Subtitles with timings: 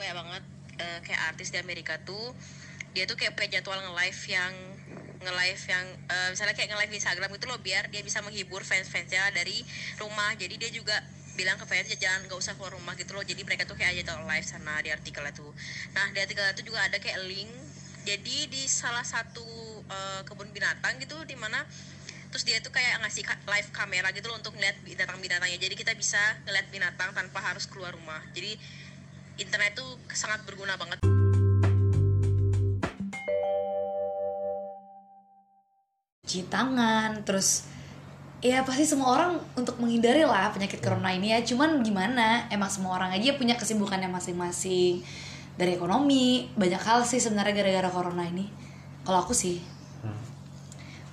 [0.00, 0.42] kayak banget
[0.80, 2.32] eh, kayak artis di Amerika tuh
[2.90, 4.54] dia tuh kayak punya jadwal nge-live yang
[5.20, 9.60] nge-live yang eh, misalnya kayak nge-live Instagram itu loh biar dia bisa menghibur fans-fansnya dari
[10.00, 10.32] rumah.
[10.34, 10.96] Jadi dia juga
[11.38, 13.22] bilang ke fansnya jangan nggak usah keluar rumah gitu loh.
[13.22, 15.48] Jadi mereka tuh kayak jadwal live sana di artikel itu
[15.94, 17.52] nah di artikel itu juga ada kayak link.
[18.08, 19.44] Jadi di salah satu
[19.86, 21.62] eh, kebun binatang gitu di mana
[22.30, 26.38] terus dia tuh kayak ngasih live kamera gitu loh untuk ngeliat binatang-binatangnya jadi kita bisa
[26.46, 28.24] ngeliat binatang tanpa harus keluar rumah.
[28.32, 28.56] Jadi
[29.40, 31.00] internet tuh sangat berguna banget.
[36.28, 37.64] Cuci tangan terus
[38.44, 41.40] ya pasti semua orang untuk menghindari lah penyakit corona ini ya.
[41.40, 42.44] Cuman gimana?
[42.52, 45.00] Emang semua orang aja punya kesibukannya masing-masing.
[45.56, 48.44] Dari ekonomi banyak hal sih sebenarnya gara-gara corona ini.
[49.08, 49.58] Kalau aku sih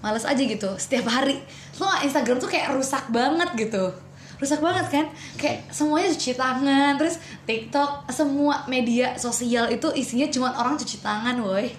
[0.04, 1.40] males aja gitu setiap hari.
[1.80, 4.07] Lo Instagram tuh kayak rusak banget gitu
[4.38, 5.06] rusak banget kan?
[5.36, 11.42] Kayak semuanya cuci tangan terus TikTok semua media sosial itu isinya cuma orang cuci tangan
[11.42, 11.74] woi.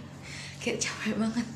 [0.59, 1.47] Kayak capek banget.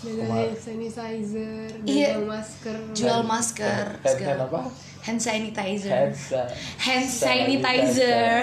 [0.00, 2.16] Kemar- hand sanitizer, Iya.
[2.16, 2.76] dagang masker.
[2.96, 4.44] jual masker hand, hand segala.
[4.48, 4.60] apa?
[5.00, 5.92] hand sanitizer.
[5.92, 8.40] Hand, sa- hand sanitizer.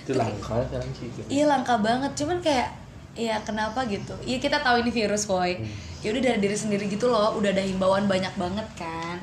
[0.00, 1.28] itu langka sekarang sih gitu.
[1.28, 2.12] iya langka banget.
[2.14, 2.68] Cuman kayak
[3.12, 4.12] ya kenapa gitu?
[4.20, 5.56] Iya kita tahu ini virus boy
[6.00, 7.36] ya udah dari diri sendiri gitu loh.
[7.36, 9.20] Udah ada himbauan banyak banget kan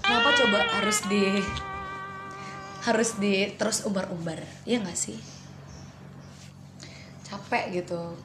[0.00, 1.22] kenapa coba harus di
[2.80, 5.16] harus di terus umbar-umbar ya nggak sih?
[7.24, 8.16] Capek gitu.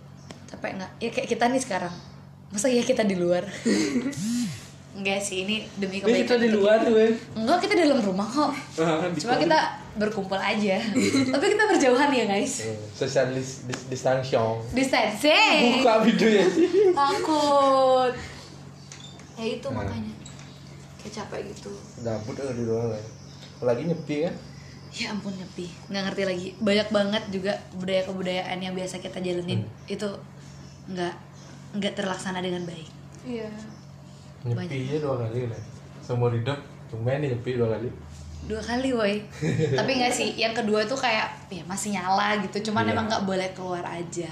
[0.47, 0.91] Capek nggak?
[0.99, 1.93] Ya kayak kita nih sekarang.
[2.49, 3.43] Masa ya kita di luar?
[4.95, 8.23] Enggak sih ini demi kebaikan kita di luar tuh kan enggak kita di dalam rumah
[8.23, 8.55] kok.
[9.19, 9.59] Cuma kita
[9.99, 10.79] berkumpul aja.
[11.35, 12.63] Tapi kita berjauhan ya guys.
[12.95, 15.83] Social dis, dis, distancing distancing.
[15.83, 16.47] Buka videonya
[17.03, 18.15] takut.
[19.35, 19.83] Ya itu Nah.
[19.83, 20.15] makanya
[21.06, 21.70] kayak capek gitu.
[22.02, 23.06] Gabut aja di ruangan kan
[23.56, 24.36] apalagi nyepi kan
[24.95, 25.67] ya ampun nyepi.
[25.92, 26.48] Nggak ngerti lagi.
[26.58, 29.61] Banyak banget juga budaya kebudayaan yang biasa kita jalanin.
[29.86, 30.08] Itu
[30.89, 31.14] nggak
[31.78, 32.89] nggak terlaksana dengan baik.
[33.26, 33.50] Iya.
[34.45, 35.58] nyepi aja dua kali lah
[36.05, 36.61] seumur hidup
[36.94, 37.89] nih nyepi dua kali.
[38.45, 39.15] Dua kali woi
[39.80, 42.70] tapi nggak sih yang kedua itu kayak ya masih nyala gitu.
[42.70, 42.94] Cuman Iya.
[42.94, 44.30] emang nggak boleh keluar aja.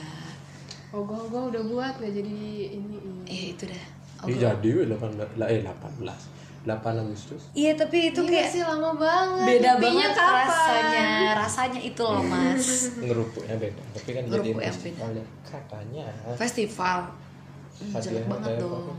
[0.93, 2.37] Ogah-ogah udah buat nggak jadi
[2.77, 2.97] ini.
[3.01, 3.25] ini.
[3.25, 3.85] eh itu dah.
[4.23, 4.39] Ini Oke.
[4.39, 7.51] jadi weh, 18 lah eh 18 8 Agustus.
[7.51, 9.45] Iya tapi itu Iya kayak sih lama banget.
[9.45, 10.35] beda Nyepinya banget kapan?
[10.39, 11.07] rasanya.
[11.37, 12.67] Rasanya itu loh mas.
[12.97, 15.25] Ngerupuknya beda tapi kan jadi festival ya.
[15.43, 16.05] katanya.
[16.33, 16.99] Festival.
[17.73, 18.95] Hmm, jelek Hadiahnya banget dong.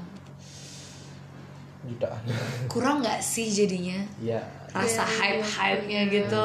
[1.85, 2.21] Jutaan.
[2.67, 4.01] Kurang nggak sih jadinya?
[4.19, 6.45] Ya rasa Iya, hype hype nya gitu.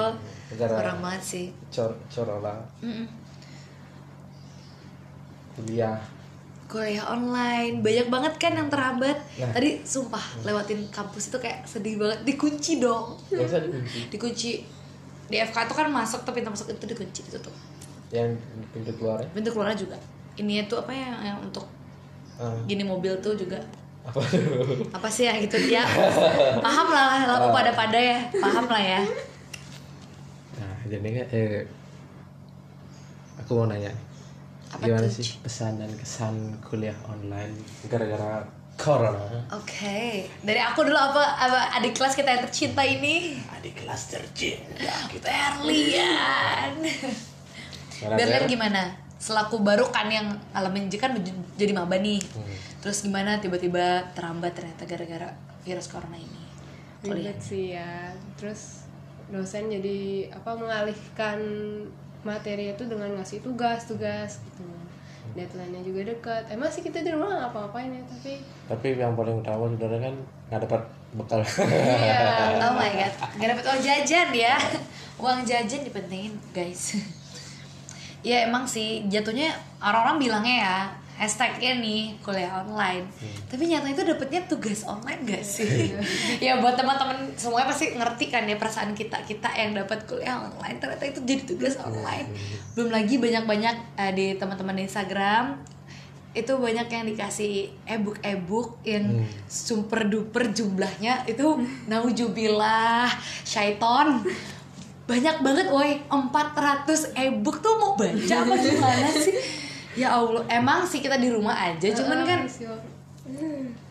[0.50, 1.46] Negara- kurang banget sih.
[1.68, 3.08] Cor corola Mm-mm.
[5.54, 6.00] kuliah
[6.70, 7.82] kuliah online.
[7.82, 9.18] Banyak banget kan yang terhambat.
[9.42, 9.50] Nah.
[9.50, 12.22] tadi sumpah lewatin kampus itu kayak sedih banget.
[12.24, 13.18] Dikunci dong.
[13.28, 14.00] Dikunci.
[14.14, 14.52] Dikunci.
[15.30, 17.54] Di FK itu kan masuk tuh pintu masuk itu dikunci ditutup.
[18.14, 18.38] Yang
[18.70, 19.98] pintu keluar pintu keluarnya juga.
[20.38, 21.66] Ini tuh apa ya yang untuk
[22.38, 23.58] ah, gini mobil tuh juga.
[24.06, 24.22] Apa?
[24.98, 25.84] Apa sih ya gitu ya
[26.64, 28.18] paham lah lalu pada pada ya.
[28.32, 29.02] Paham lah ya.
[30.58, 31.68] Nah jadi eh
[33.38, 34.09] aku mau nanya
[34.70, 37.58] Apa gimana tuh, sih pesan dan kesan kuliah online
[37.90, 38.46] gara-gara
[38.78, 39.26] corona?
[39.58, 43.42] Oke dari aku dulu apa, apa adik kelas kita yang tercinta ini?
[43.50, 45.28] Adik kelas tercinta kita.
[45.60, 46.86] Berlian.
[48.14, 48.94] Berlian gimana?
[49.20, 51.18] Selaku baru kan yang ngalamin kan
[51.58, 52.22] jadi maba nih.
[52.24, 52.56] Hmm.
[52.80, 55.36] terus gimana tiba-tiba terambat ternyata gara-gara
[55.68, 56.44] virus corona ini?
[57.04, 57.36] Kuliah.
[57.36, 58.16] Ribet sih ya.
[58.40, 58.88] Terus
[59.28, 61.40] dosen jadi apa mengalihkan
[62.26, 64.66] materi itu dengan ngasih tugas-tugas gitu.
[65.38, 66.44] Deadline-nya juga dekat.
[66.50, 68.34] Emang sih kita di rumah nggak ngapa-ngapain ya, tapi
[68.66, 70.16] tapi yang paling utama saudara kan
[70.50, 70.82] nggak dapat
[71.14, 72.62] bekal iya.
[72.70, 74.56] Oh my god, gak dapet uang jajan ya
[75.18, 76.98] Uang jajan dipentingin guys
[78.28, 80.78] Ya emang sih jatuhnya orang-orang bilangnya ya
[81.20, 83.04] Hashtagnya nih kuliah online.
[83.52, 85.92] Tapi nyatanya itu dapetnya tugas online gak sih?
[86.48, 90.80] ya buat teman-teman semuanya pasti ngerti kan ya perasaan kita Kita yang dapat kuliah online.
[90.80, 92.32] Ternyata itu jadi tugas online.
[92.72, 95.60] Belum lagi banyak-banyak eh, di teman-teman di Instagram
[96.30, 101.60] itu banyak yang dikasih ebook ebook yang super duper jumlahnya itu
[101.92, 103.12] naujubillah
[103.44, 104.24] syaiton.
[105.04, 106.00] Banyak banget woi.
[106.08, 109.36] 400 ebook tuh mau baca apa gimana sih
[109.98, 112.40] ya allah emang sih kita di rumah aja cuman kan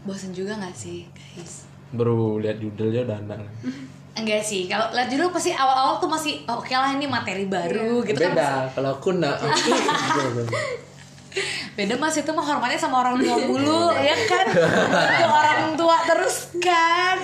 [0.07, 1.67] bosen juga nggak sih guys?
[1.89, 3.19] Baru lihat judulnya udah
[4.19, 8.03] enggak sih kalau lihat dulu pasti awal-awal tuh masih oh, oke lah ini materi baru
[8.03, 9.39] gitu kan beda kalau aku nak
[11.79, 14.47] beda mas itu mah hormatnya sama orang tua mulu ya kan?
[14.51, 17.15] Ke orang tua terus kan?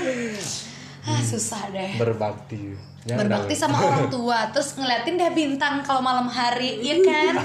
[1.02, 1.98] Ah susah deh.
[1.98, 7.44] Berbakti Ya, berbakti sama orang tua terus ngeliatin deh bintang kalau malam hari iya kan?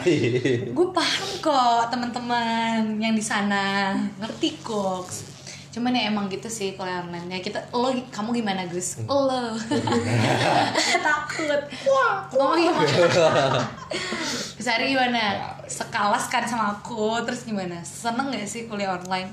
[0.72, 3.92] Gue paham kok teman-teman yang di sana.
[4.24, 5.04] Ngerti kok.
[5.70, 9.04] Cuman ya emang gitu sih kalau yang online ya kita lo kamu gimana Gus?
[9.04, 9.60] Lo.
[11.06, 11.62] Takut.
[12.32, 13.64] Kamu gimana
[14.60, 15.44] Sari gimana?
[15.68, 17.20] Sekalas kan sama aku.
[17.28, 17.84] Terus gimana?
[17.84, 19.28] Seneng gak sih kuliah online?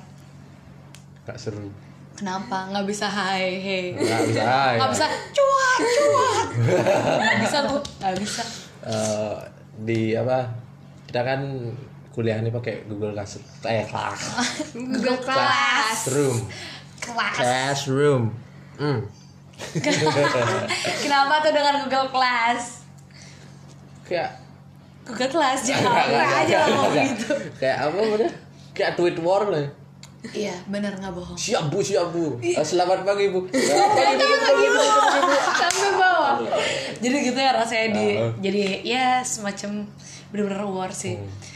[1.22, 1.85] Gak seru.
[2.16, 4.40] Kenapa nggak bisa hai hey Gak bisa.
[4.40, 4.74] ya.
[4.74, 6.46] nggak bisa cuat cuat
[7.16, 8.42] nggak bisa tuh nggak bisa
[8.82, 9.36] Eh,
[9.76, 10.46] di apa?
[11.04, 11.42] Kita kan
[12.08, 14.20] kuliah ini pakai Google Class eh kelas
[14.72, 16.36] Google Class Classroom.
[17.00, 18.22] kelas Classroom.
[18.76, 19.00] Hmm.
[20.96, 22.86] kenapa tuh dengan Google Class
[24.04, 24.38] Kayak
[25.02, 25.92] Google Class jangan
[26.38, 28.30] aja ngomong gitu Kayak apa namanya?
[28.70, 29.66] Kayak tweet war lah.
[30.32, 32.40] Iya bener nggak bohong Siap bu, siap bu.
[32.40, 32.58] Iya.
[32.58, 33.46] Eh, Selamat pagi bu.
[33.46, 33.92] Selamat
[34.40, 34.82] pagi bu.
[35.56, 36.34] sampai bawah
[36.96, 38.06] jadi gitu ya rasanya di
[38.40, 39.84] jadi ya semacam
[40.28, 41.54] bener-bener war sih Hmm.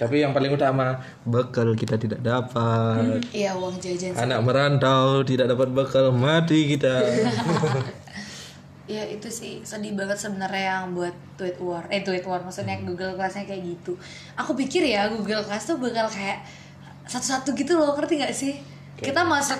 [0.00, 0.96] Tapi yang paling utama
[1.28, 3.20] bekal kita tidak dapat.
[3.36, 4.16] iya uang jajan sih.
[4.16, 7.04] Anak merantau tidak dapat bekal mati kita.
[8.90, 13.14] ya itu sih sedih banget sebenarnya yang buat tweet war eh tweet war maksudnya Google
[13.14, 13.94] Classnya kayak gitu
[14.34, 16.42] aku pikir ya Google Class tuh bakal kayak
[17.04, 18.54] satu-satu gitu loh ngerti nggak sih
[18.96, 19.56] kita masuk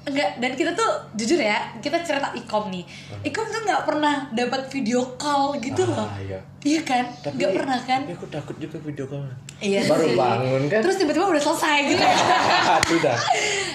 [0.00, 2.80] enggak dan kita tuh jujur ya kita cerita ikom nih
[3.22, 6.40] ikom tuh nggak pernah dapat video call gitu loh Ah, iya.
[6.62, 9.28] iya kan nggak pernah kan Tapi aku takut juga video call.
[9.58, 10.16] iya Baru sih.
[10.16, 10.80] bangun kan?
[10.80, 12.00] terus tiba-tiba udah selesai gitu
[12.88, 13.16] Sudah.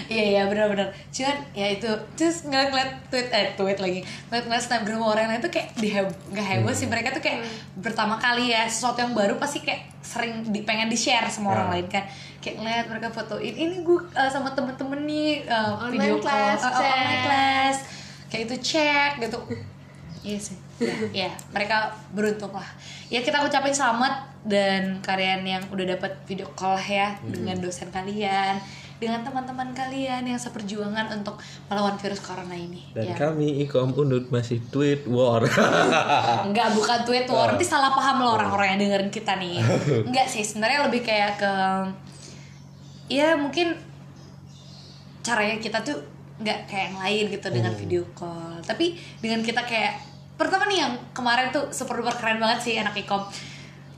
[0.06, 0.90] Iya iya benar-benar.
[1.08, 5.40] Cuman ya itu terus ngeliat ngeliat tweet eh tweet lagi ngeliat ngeliat snapgram orang lain
[5.40, 7.46] tuh kayak di nggak heboh sih mereka tuh kayak
[7.78, 11.68] pertama kali ya sesuatu yang baru pasti kayak sering di, pengen di share sama orang
[11.68, 11.74] Ah.
[11.74, 12.04] lain kan
[12.44, 16.68] kayak ngeliat mereka fotoin ini gue uh, sama temen-temen nih uh, Online video class, call
[16.68, 16.92] uh, uh, chat.
[16.92, 17.76] online class
[18.28, 19.40] kayak itu cek gitu
[20.24, 22.64] Iya sih, ya, ya mereka beruntung lah.
[23.12, 28.56] Ya kita ucapin selamat dan kalian yang udah dapat video call ya dengan dosen kalian,
[29.04, 31.36] dengan teman-teman kalian yang seperjuangan untuk
[31.68, 32.88] melawan virus corona ini.
[32.96, 33.16] Dan ya.
[33.20, 35.44] kami Ikom Unut masih tweet war.
[36.48, 39.60] Enggak bukan tweet war, nanti salah paham loh orang-orang yang dengerin kita nih.
[40.08, 41.54] Enggak sih, sebenarnya lebih kayak ke
[43.12, 43.76] ya mungkin
[45.24, 45.98] caranya kita tuh
[46.44, 48.60] nggak kayak yang lain gitu dengan video call.
[48.64, 50.02] Tapi dengan kita kayak
[50.36, 53.24] pertama nih yang kemarin tuh super duper keren banget sih anak ikom.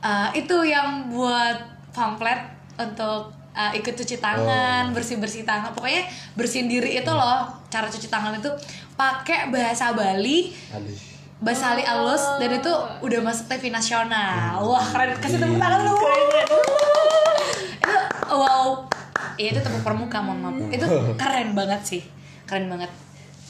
[0.06, 1.58] Eh, itu yang buat
[1.96, 2.46] pamflet
[2.78, 5.74] untuk eh, ikut cuci tangan, bersih-bersih tangan.
[5.74, 6.06] Pokoknya
[6.38, 7.50] bersihin diri itu loh.
[7.74, 8.52] Cara cuci tangan itu
[8.94, 11.16] pakai bahasa Bali Halus.
[11.36, 12.72] Basali Alus dan itu
[13.04, 14.62] udah masuk TV nasional.
[14.64, 15.96] Wah keren kasih tepuk tangan lu.
[15.96, 16.60] Itu
[18.32, 18.95] wow.
[19.36, 20.58] Iya itu tepuk permuka mohon maaf.
[20.72, 20.86] Itu
[21.20, 22.02] keren banget sih.
[22.48, 22.92] Keren banget.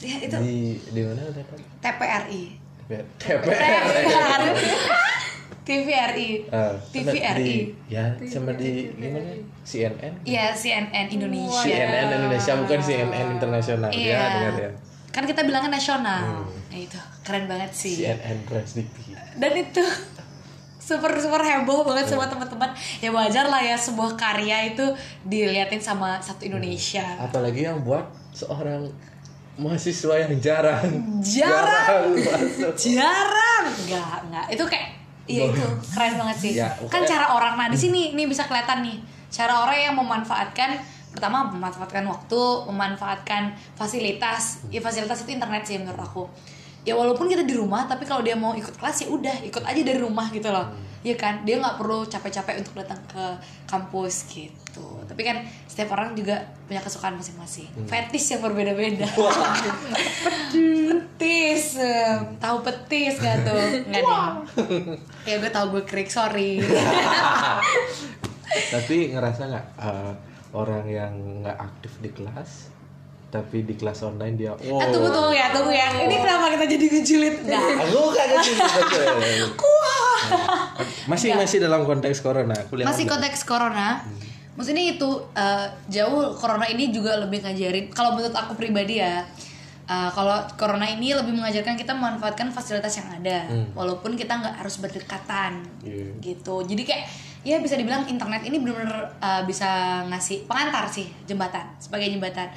[0.02, 1.60] Ya itu Di di mana kan?
[1.80, 2.42] TPRI.
[3.16, 3.82] TPR.
[5.66, 6.28] TVRI.
[6.54, 7.74] Ah, TVRI.
[7.90, 9.34] Ya, sama di gimana?
[9.66, 10.14] CNN.
[10.22, 11.66] Iya CNN Indonesia.
[11.66, 13.90] CNN Indonesia bukan CNN internasional.
[13.90, 14.14] Iya.
[14.14, 14.70] Ya, dengar ya.
[15.10, 16.46] Kan kita bilangnya nasional.
[16.46, 17.98] Nah, itu keren banget sih.
[18.06, 18.94] CNN Trans TV.
[19.36, 19.84] dan itu
[20.86, 22.70] super super heboh banget sama teman-teman.
[23.02, 24.86] Ya wajar lah ya sebuah karya itu
[25.26, 27.02] diliatin sama satu Indonesia.
[27.18, 28.86] Apalagi yang buat seorang
[29.58, 30.86] mahasiswa yang jarang.
[31.18, 32.14] Jarang.
[32.14, 32.74] masuk.
[32.78, 33.64] jarang.
[33.90, 34.46] Nggak nggak.
[34.54, 34.88] Itu kayak
[35.26, 36.52] iya itu keren banget sih.
[36.54, 39.02] Ya, kan cara orang nah di sini nih bisa kelihatan nih.
[39.26, 40.78] Cara orang yang memanfaatkan
[41.10, 42.40] pertama memanfaatkan waktu
[42.70, 44.62] memanfaatkan fasilitas.
[44.70, 46.30] Ya fasilitas itu internet sih menurut aku
[46.86, 49.80] ya walaupun kita di rumah tapi kalau dia mau ikut kelas ya udah ikut aja
[49.82, 50.70] dari rumah gitu loh.
[51.02, 51.46] Iya kan?
[51.46, 53.24] Dia nggak perlu capek-capek untuk datang ke
[53.66, 55.02] kampus gitu.
[55.06, 57.70] Tapi kan setiap orang juga punya kesukaan masing-masing.
[57.86, 59.06] Fetish yang berbeda-beda.
[60.90, 61.78] Petis
[62.42, 63.86] tahu petis gak tuh?
[63.86, 64.26] Nggak deh
[65.26, 66.62] ya gue tahu gue krik sorry.
[68.74, 70.12] Tapi ngerasa nggak eh,
[70.54, 71.12] orang yang
[71.42, 72.70] nggak aktif di kelas,
[73.38, 74.52] tapi di kelas online dia.
[74.56, 74.76] Oh.
[74.76, 78.62] ah, tunggu tunggu ya tunggu ya ini kenapa kita jadi ngejulit enggak Aku kagak gitu.
[79.52, 79.84] betul.
[81.06, 82.56] Masih masih dalam konteks corona.
[82.66, 83.12] Kuliah masih online.
[83.12, 83.88] konteks corona
[84.52, 89.20] maksudnya itu eh, jauh corona ini juga lebih ngajarin kalau menurut aku pribadi ya
[89.84, 94.80] eh, kalau corona ini lebih mengajarkan kita memanfaatkan fasilitas yang ada walaupun kita nggak harus
[94.80, 96.08] berdekatan Iya.
[96.24, 97.04] gitu jadi kayak
[97.44, 99.68] ya bisa dibilang internet ini benar-benar eh, bisa
[100.08, 102.48] ngasih pengantar sih jembatan sebagai jembatan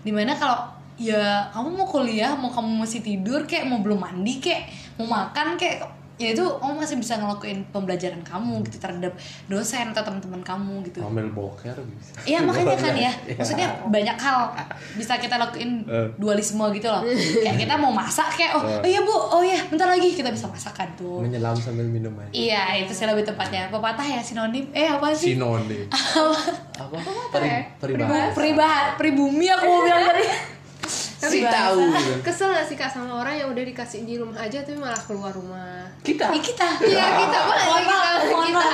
[0.00, 4.40] di mana kalau ya kamu mau kuliah mau kamu masih tidur kayak mau belum mandi
[4.40, 4.68] kayak
[5.00, 5.88] mau makan kayak
[6.20, 9.16] ya itu kamu masih bisa ngelakuin pembelajaran kamu gitu terhadap
[9.48, 12.12] dosen atau teman-teman kamu gitu Ambil boker bisa.
[12.22, 13.40] Iya makanya kan ya, Iya.
[13.40, 14.52] maksudnya banyak hal
[14.94, 16.08] bisa kita lakuin Eh.
[16.14, 17.00] dualisme gitu loh.
[17.40, 20.44] Kayak kita mau masak kayak oh, oh iya bu, oh iya bentar lagi kita bisa
[20.44, 21.24] masakan tuh.
[21.24, 22.28] Menyelam sambil minum air.
[22.30, 23.72] Iya itu sih lebih tepatnya.
[23.72, 24.68] Pepatah ya sinonim.
[24.70, 25.32] Eh apa sih?
[25.32, 25.88] Sinonim.
[25.88, 26.98] Apa?
[27.30, 27.60] Peri, ya?
[27.76, 28.32] peribahasa.
[28.32, 30.24] Peribahasa, pribumi aku mau bilang tadi.
[31.20, 31.92] Si tahu
[32.24, 35.36] kesel gak sih kak sama orang yang udah dikasih di rumah aja tapi malah keluar
[35.36, 36.32] rumah Kita.
[36.32, 36.80] Ih, kita.
[36.80, 37.68] Iya, kita, boleh,
[38.48, 38.68] kita.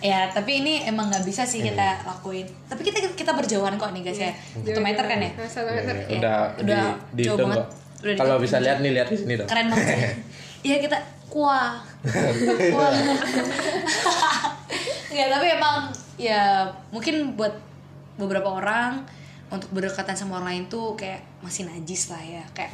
[0.00, 2.48] Ya tapi ini emang nggak bisa sih kita lakuin.
[2.64, 4.32] Tapi kita kita berjauhan kok nih guys ya.
[4.32, 5.30] Satu meter kan ya.
[5.36, 6.16] Nah, satu meter Iya.
[6.16, 7.60] Udah, Udah di, jauh banget.
[8.16, 9.48] Kalau bisa lihat nih, lihat di sini dong.
[9.48, 10.16] keren banget.
[10.62, 10.94] Iya kita
[11.26, 11.82] kuah.
[12.06, 12.90] kuah.
[15.10, 17.50] Enggak, tapi emang ya mungkin buat
[18.14, 19.02] beberapa orang
[19.52, 22.44] untuk berdekatan sama orang lain tuh kayak masih najis lah ya.
[22.56, 22.72] Kayak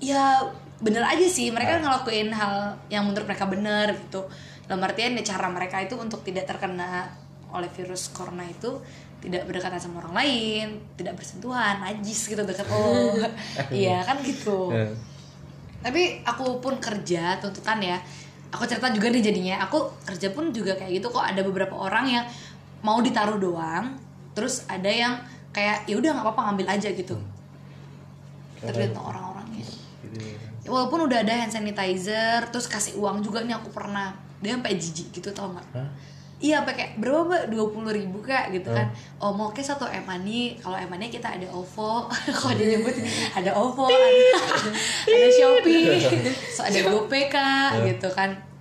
[0.00, 0.24] ya
[0.80, 4.24] bener aja sih mereka ngelakuin hal yang menurut mereka bener gitu.
[4.64, 7.12] Dalam artian ya cara mereka itu untuk tidak terkena
[7.52, 8.80] oleh virus corona itu
[9.22, 10.66] tidak berdekatan sama orang lain,
[11.00, 13.16] tidak bersentuhan, najis gitu dekat lo.
[13.72, 14.72] Iya kan gitu.
[14.72, 14.92] Eh,
[15.84, 18.00] tapi aku pun kerja tuntutan ya.
[18.52, 19.64] Aku cerita juga nih jadinya.
[19.68, 21.24] Aku kerja pun juga kayak gitu kok.
[21.24, 22.24] Ada beberapa orang yang
[22.84, 23.96] mau ditaruh doang
[24.36, 25.16] terus ada yang
[25.54, 27.16] kayak ya udah nggak apa-apa ngambil aja gitu.
[28.58, 29.62] Tergantung orang-orangnya.
[29.62, 30.18] gitu.
[30.64, 34.12] Ya, walaupun udah ada hand sanitizer terus kasih uang juga nih aku pernah.
[34.42, 35.64] Dia sampai jijik gitu tau nggak?
[36.42, 37.42] Iya pakai berapa mbak?
[37.48, 38.90] Dua puluh ribu kak gitu kan.
[39.22, 42.10] Oh mau ke satu emani Kalau emani kita ada OVO.
[42.36, 42.92] Kalau dia nyebut
[43.32, 44.02] ada OVO Ada,
[45.14, 46.04] ada Shopee.
[46.56, 48.53] So, Ada GoPay kak gitu kan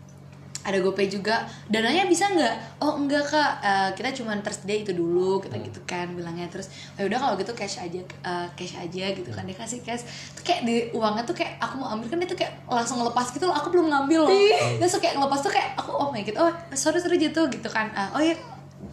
[0.63, 1.43] ada GoPay juga.
[1.67, 2.79] Dananya bisa nggak?
[2.79, 3.51] Oh enggak kak.
[3.59, 6.47] Eh, kita cuma tersedia itu dulu kita gitu kan bilangnya.
[6.47, 9.43] Terus oh udah kalau gitu cash aja eh, cash aja gitu kan.
[9.43, 10.07] Dia kasih cash.
[10.35, 13.27] Tuh kayak di uangnya tuh kayak aku mau ambil kan dia tuh kayak langsung ngelepas
[13.35, 13.55] gitu loh.
[13.59, 14.31] Aku belum ngambil loh.
[14.79, 17.67] Dia tuh kayak ngelepas tuh kayak aku oh my god oh sorry sorry gitu gitu
[17.67, 17.91] kan.
[17.91, 18.33] Ah, oh ya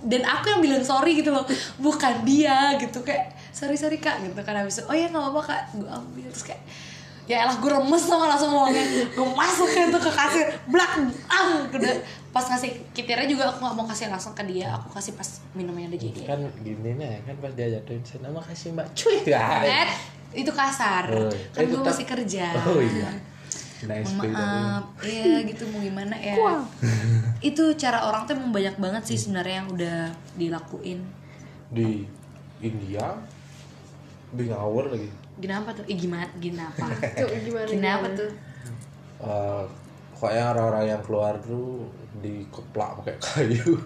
[0.06, 1.46] dan aku yang bilang sorry gitu loh.
[1.78, 4.58] Bukan dia gitu kayak sorry sorry kak gitu kan.
[4.58, 5.62] Habis itu oh ya nggak apa-apa kak.
[5.78, 6.26] Gue ambil.
[6.34, 6.62] Terus kayak
[7.30, 10.99] ya elah gue remes sama langsung uangnya gue masukin tuh ke kasir blak
[11.30, 11.94] ah udah
[12.34, 15.90] pas ngasih kitirnya juga aku nggak mau kasih langsung ke dia aku kasih pas minumnya
[15.90, 16.20] udah jadi.
[16.30, 19.18] Kan gini nih, kan pas dia jatuhin saya nama kasih mbak cuy?
[19.26, 19.62] Kan.
[19.66, 19.90] Net,
[20.30, 21.04] itu kasar.
[21.10, 22.46] Oh, kan eh, gue masih kerja.
[22.70, 23.10] Oh iya.
[23.80, 24.94] Nice maaf.
[25.02, 26.37] Ya gitu mau gimana ya?
[27.50, 29.99] Itu cara orang tuh emang banyak banget sih sebenarnya yang udah
[30.37, 31.00] dilakuin.
[31.72, 32.04] Di
[32.60, 33.16] India
[34.37, 35.10] Big hour lagi.
[35.40, 36.68] Gimana tuh eh, gimana gimana
[37.16, 38.09] Tuh, gimana gimana gimana?
[38.14, 38.30] tuh
[39.20, 39.62] Eh,
[40.12, 41.85] pokoknya orang-orang yang keluar tuh
[42.16, 43.76] dikeplak pakai kayu.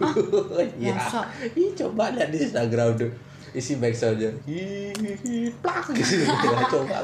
[0.75, 0.95] Iya.
[0.99, 1.27] masa?
[1.51, 3.11] Ih, coba lihat di Instagram tuh.
[3.51, 4.31] Isi backsoundnya.
[4.43, 4.91] Ih,
[5.59, 6.23] plak gitu.
[6.71, 7.03] coba.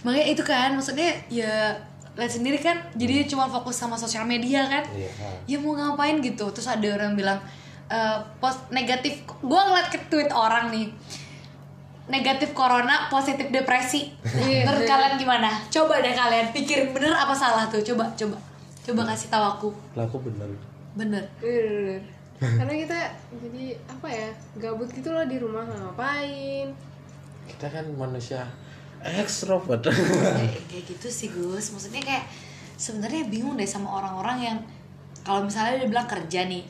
[0.00, 1.76] makanya itu kan maksudnya ya
[2.12, 5.12] lihat sendiri kan jadi cuma fokus sama sosial media kan Iya.
[5.46, 7.36] ya mau ngapain gitu terus ada orang bilang
[7.86, 10.88] eh, post negatif gue ngeliat ke tweet orang nih
[12.10, 14.10] negatif corona positif depresi.
[14.26, 15.50] Menurut kalian gimana?
[15.70, 17.80] Coba deh kalian pikir bener apa salah tuh?
[17.80, 18.36] Coba coba.
[18.82, 19.68] Coba kasih tahu aku.
[19.94, 20.50] Lah aku bener.
[20.98, 21.24] bener.
[22.40, 22.98] Karena kita
[23.36, 26.74] jadi apa ya gabut gitu loh di rumah ngapain.
[27.46, 28.42] Kita kan manusia
[29.00, 29.86] ekstrovert.
[29.86, 31.72] kayak, kayak gitu sih Gus.
[31.72, 32.26] Maksudnya kayak
[32.80, 34.58] sebenarnya bingung deh sama orang-orang yang
[35.20, 36.64] kalau misalnya dia bilang kerja nih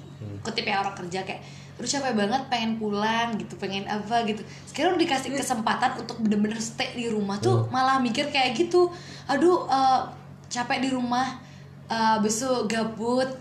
[0.45, 1.41] kutip ya orang kerja kayak
[1.81, 6.61] aduh capek banget pengen pulang gitu pengen apa gitu sekarang udah dikasih kesempatan untuk bener-bener
[6.61, 8.93] stay di rumah tuh malah mikir kayak gitu
[9.25, 10.01] aduh eh,
[10.47, 11.41] capek di rumah
[11.89, 13.33] eh, besok gabut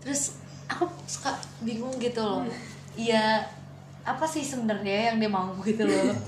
[0.00, 2.48] terus aku suka bingung gitu loh
[2.96, 3.44] iya
[4.02, 6.16] apa sih sebenarnya yang dia mau gitu loh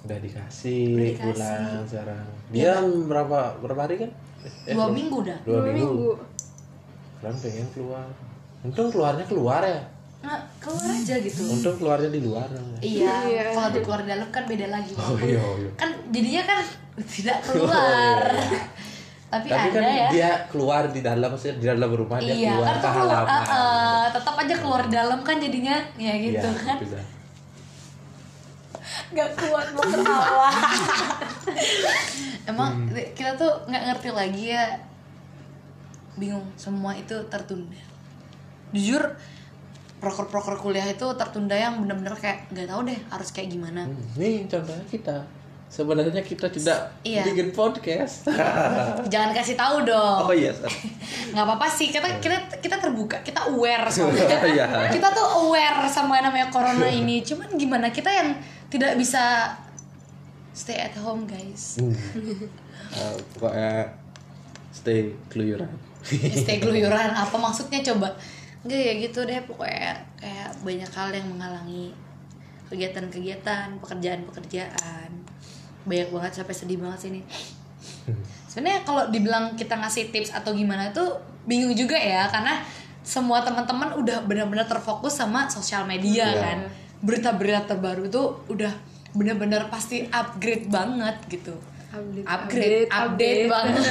[0.00, 1.24] Udah dikasih, Udah dikasih.
[1.28, 2.24] pulang sekarang.
[2.48, 2.72] Dia
[3.04, 4.10] berapa berapa hari kan?
[4.64, 5.92] Eh, dua minggu dah Dua, dua minggu.
[5.92, 6.10] minggu
[7.20, 8.08] Kan pengen keluar.
[8.64, 9.76] Untung keluarnya keluar ya.
[10.20, 12.44] Nah, keluar aja gitu Untung keluarnya di luar.
[12.78, 13.42] Iya, Iya.
[13.50, 14.92] kalau di keluar dalam kan beda lagi.
[14.94, 15.70] Oh, iya, iya.
[15.74, 16.58] Kan jadinya kan
[17.06, 18.20] tidak keluar.
[19.30, 20.08] Tapi, Tapi ada kan ya.
[20.10, 23.30] dia keluar di dalam maksudnya di dalam rumah dia iya, keluar kan ke halaman.
[23.30, 26.76] eh, eh, tetap aja keluar dalam kan jadinya ya gitu Iya, kan.
[26.76, 26.98] bisa.
[29.10, 30.50] Gak kuat mau ketawa.
[32.44, 32.70] Emang
[33.12, 34.66] kita tuh nggak ngerti lagi ya.
[36.14, 37.78] Bingung, semua itu tertunda.
[38.70, 39.02] Jujur
[40.00, 43.84] proker-proker kuliah itu tertunda yang bener-bener kayak nggak tahu deh harus kayak gimana.
[43.84, 45.16] Hmm, Nih contohnya kita.
[45.70, 47.22] Sebenarnya kita tidak Iya.
[47.22, 48.26] bikin podcast.
[49.12, 50.26] Jangan kasih tahu dong.
[50.26, 50.50] oh iya.
[50.50, 50.74] sorry.
[51.30, 54.66] nggak apa-apa sih kita kita kita terbuka kita aware soalnya Iya.
[54.90, 58.34] kita tuh aware sama yang namanya corona ini cuman gimana kita yang
[58.66, 59.54] tidak bisa
[60.50, 61.94] stay at home guys Hmm.
[62.90, 63.86] Eh, pokoknya
[64.72, 65.70] stay keluyuran.
[66.34, 68.10] stay keluyuran apa maksudnya coba
[68.60, 71.96] enggak ya gitu deh pokoknya kayak banyak hal yang menghalangi
[72.70, 75.10] kegiatan-kegiatan pekerjaan-pekerjaan.
[75.84, 77.22] Banyak banget sampai sedih banget sih ini.
[78.46, 82.60] Sebenarnya kalau dibilang kita ngasih tips atau gimana tuh bingung juga ya karena
[83.00, 86.40] semua teman-teman udah benar-benar terfokus sama sosial media Iya.
[86.42, 86.58] kan.
[87.00, 88.70] Berita-berita terbaru tuh udah
[89.10, 91.56] benar-benar pasti upgrade banget gitu
[91.90, 93.44] Update, upgrade update, update.
[93.50, 93.82] banget.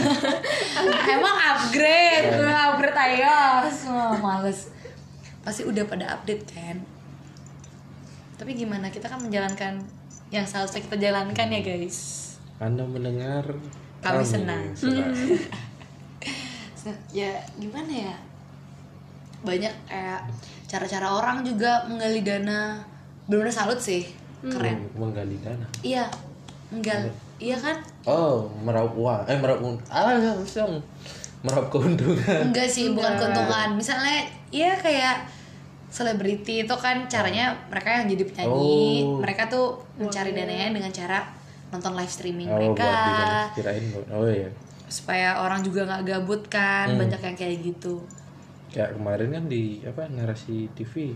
[1.19, 2.31] Emang upgrade?
[2.39, 3.35] Upgrade ayo.
[3.67, 4.71] Semua males.
[5.43, 6.79] Pasti udah pada update kan?
[8.39, 8.87] Tapi gimana?
[8.87, 9.83] Kita kan menjalankan
[10.31, 11.99] yang seharusnya kita jalankan ya guys.
[12.63, 13.43] Anda mendengar
[13.99, 14.71] Kami senang.
[14.79, 15.11] senang.
[16.79, 18.15] Se- ya gimana ya?
[19.43, 20.23] Banyak kayak
[20.71, 22.79] cara-cara orang juga menggali dana.
[23.27, 24.07] Benar-benar salut sih.
[24.39, 24.87] Keren.
[24.95, 25.67] menggali dana?
[25.83, 26.07] Iya
[26.71, 27.79] menggali iya kan?
[28.03, 29.23] Oh meraup uang.
[29.25, 30.83] Eh meraup uang ah langsung
[31.39, 32.51] meraup keuntungan.
[32.51, 33.73] Enggak sih bukan keuntungan.
[33.73, 35.25] Misalnya iya kayak
[35.89, 39.01] selebriti itu kan caranya mereka yang jadi penyanyi.
[39.01, 39.17] Oh.
[39.17, 39.67] mereka tuh
[39.97, 41.19] mencari dananya dengan cara
[41.69, 42.85] nonton live streaming oh mereka.
[42.85, 44.49] buat kirain oh iya.
[44.85, 46.99] Supaya orang juga nggak gabut kan Hmm.
[47.01, 48.05] banyak yang kayak gitu.
[48.69, 51.13] Kayak kemarin kan di apa narasi TV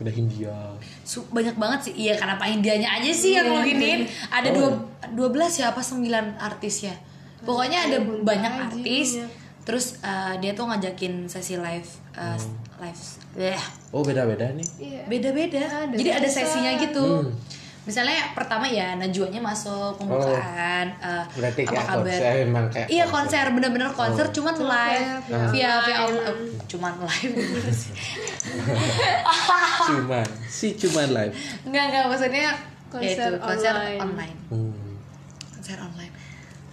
[0.00, 0.56] udah Hindia
[1.04, 1.94] Su- banyak banget sih.
[1.94, 4.68] Iya karena Pak Indianya aja sih yang loginin ada dua
[5.12, 6.96] dua belas ya apa sembilan artis ya?
[7.44, 9.20] Pokoknya ada banyak artis.
[9.60, 11.84] terus uh, dia tuh ngajakin sesi live
[12.16, 12.34] uh,
[12.80, 13.00] live
[13.36, 13.60] Bleh.
[13.92, 14.66] oh beda beda nih.
[14.80, 15.02] Iya.
[15.04, 15.62] beda-beda.
[15.84, 17.04] Ada jadi ada sesinya gitu.
[17.28, 17.59] Hmm.
[17.90, 23.04] Misalnya pertama ya Najwanya masuk pembukaan uh, berarti apa kayak kabar konser emang kayak Iya
[23.04, 27.92] konser bener-bener konser cuman live via via via on- eh, cuman live gimana sih?
[29.82, 32.46] cuman si cuman live Enggak enggak maksudnya
[32.88, 33.98] Konser ya itu, konser online.
[34.00, 34.36] online.
[34.48, 34.94] hmm.
[35.52, 36.14] Konser online.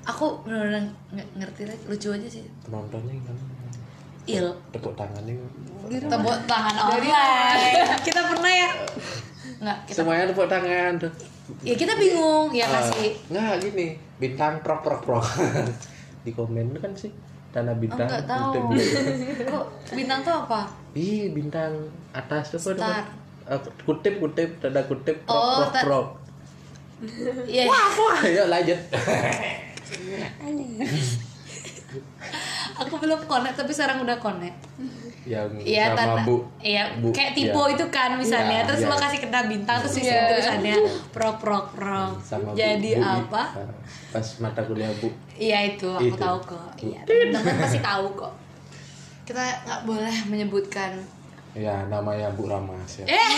[0.03, 0.81] Aku benar-benar
[1.11, 2.41] nggak ngerti lagi lucu aja sih.
[2.61, 3.41] penontonnya gimana
[4.25, 5.37] Il tepuk tangannya
[5.87, 8.01] tepuk tangan online.
[8.01, 8.69] kita pernah ya?
[9.57, 11.11] Enggak, kita semuanya tepuk tangan tuh
[11.63, 13.87] ya kita bingung ya Ah, kasih nggak gini
[14.17, 15.25] bintang prok prok prok
[16.25, 17.09] di komen kan sih
[17.49, 18.51] tanda Oh, bintang enggak tahu.
[18.67, 18.85] kutip.
[19.49, 20.61] Kok bintang tuh apa?
[20.93, 21.71] ih bintang
[22.11, 23.07] atas tuh Star.
[23.45, 26.07] Eh, kutip kutip tanda kutip prok Oh, prok prok
[27.47, 27.63] Iya.
[27.65, 27.87] wah
[28.21, 28.79] ayo lanjut
[32.77, 34.57] Aku belum connect tapi sekarang udah connect.
[35.27, 38.87] Yang Iya sama tanda, bu iya Bu, kayak tipe itu kan misalnya, Iya, terus iya.
[38.87, 40.75] lo kasih kena bintang terus situ tulisannya
[41.11, 42.11] prok prok prok.
[42.21, 43.43] sama Bu- Jadi Bu- apa?
[43.53, 43.67] Ah,
[44.09, 46.17] pas mata kuliah bu Iya itu aku Itu.
[46.17, 46.69] tahu kok.
[46.77, 48.33] Iya teman-teman pasti tahu kok.
[49.23, 50.91] Kita nggak boleh menyebutkan.
[51.53, 53.33] ya namanya bu Ramas ya Eh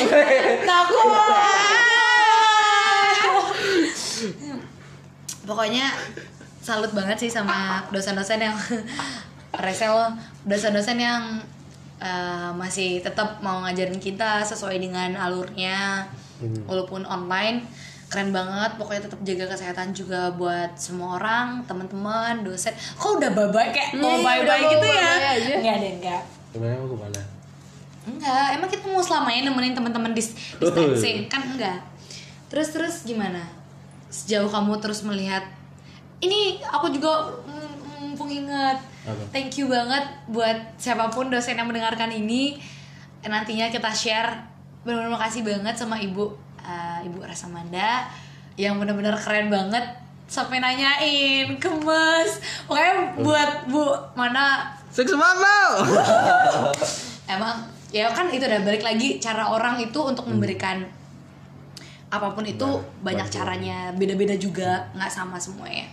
[0.62, 1.08] takut.
[5.42, 5.90] Pokoknya
[6.60, 8.54] salut banget sih sama dosen-dosen yang
[9.64, 9.96] resel
[10.44, 11.24] dosen-dosen yang
[12.00, 16.08] eh, masih tetap mau ngajarin kita sesuai dengan alurnya.
[16.40, 16.64] Hmm.
[16.66, 17.68] walaupun online
[18.10, 18.80] keren banget.
[18.80, 22.74] Pokoknya tetap jaga kesehatan juga buat semua orang teman-teman dosen.
[22.96, 25.14] Kok udah bye kayak mau bye bye mau gitu ya?
[25.60, 26.22] enggak deh enggak.
[26.56, 27.22] Sebenarnya mau ke mana?
[28.10, 31.30] Enggak emang kita mau selamanya nemenin teman-teman dis distancing?
[31.30, 31.84] Kan enggak.
[32.50, 33.46] Terus terus gimana?
[34.10, 35.46] Sejauh kamu terus melihat
[36.20, 38.80] ini aku juga mm, mumpung ingat.
[38.80, 38.99] Apa?
[39.30, 42.58] Thank you banget buat siapa pun dosen yang mendengarkan ini.
[43.22, 44.32] Nantinya kita share.
[44.84, 48.08] Benar-benar makasih banget sama ibu eh, ibu Rasamanda
[48.56, 49.84] yang benar-benar keren banget.
[50.30, 52.38] Sampai nanyain kemes
[52.70, 53.82] pokoknya buat bu
[54.14, 54.70] mana.
[54.94, 55.26] Seks lo
[57.30, 57.62] emang
[57.94, 60.86] ya kan itu udah balik lagi cara orang itu untuk memberikan
[62.10, 63.38] apa pun itu Nah, banyak bantuan.
[63.42, 63.78] caranya.
[63.94, 65.86] Beda-beda juga nggak sama semuanya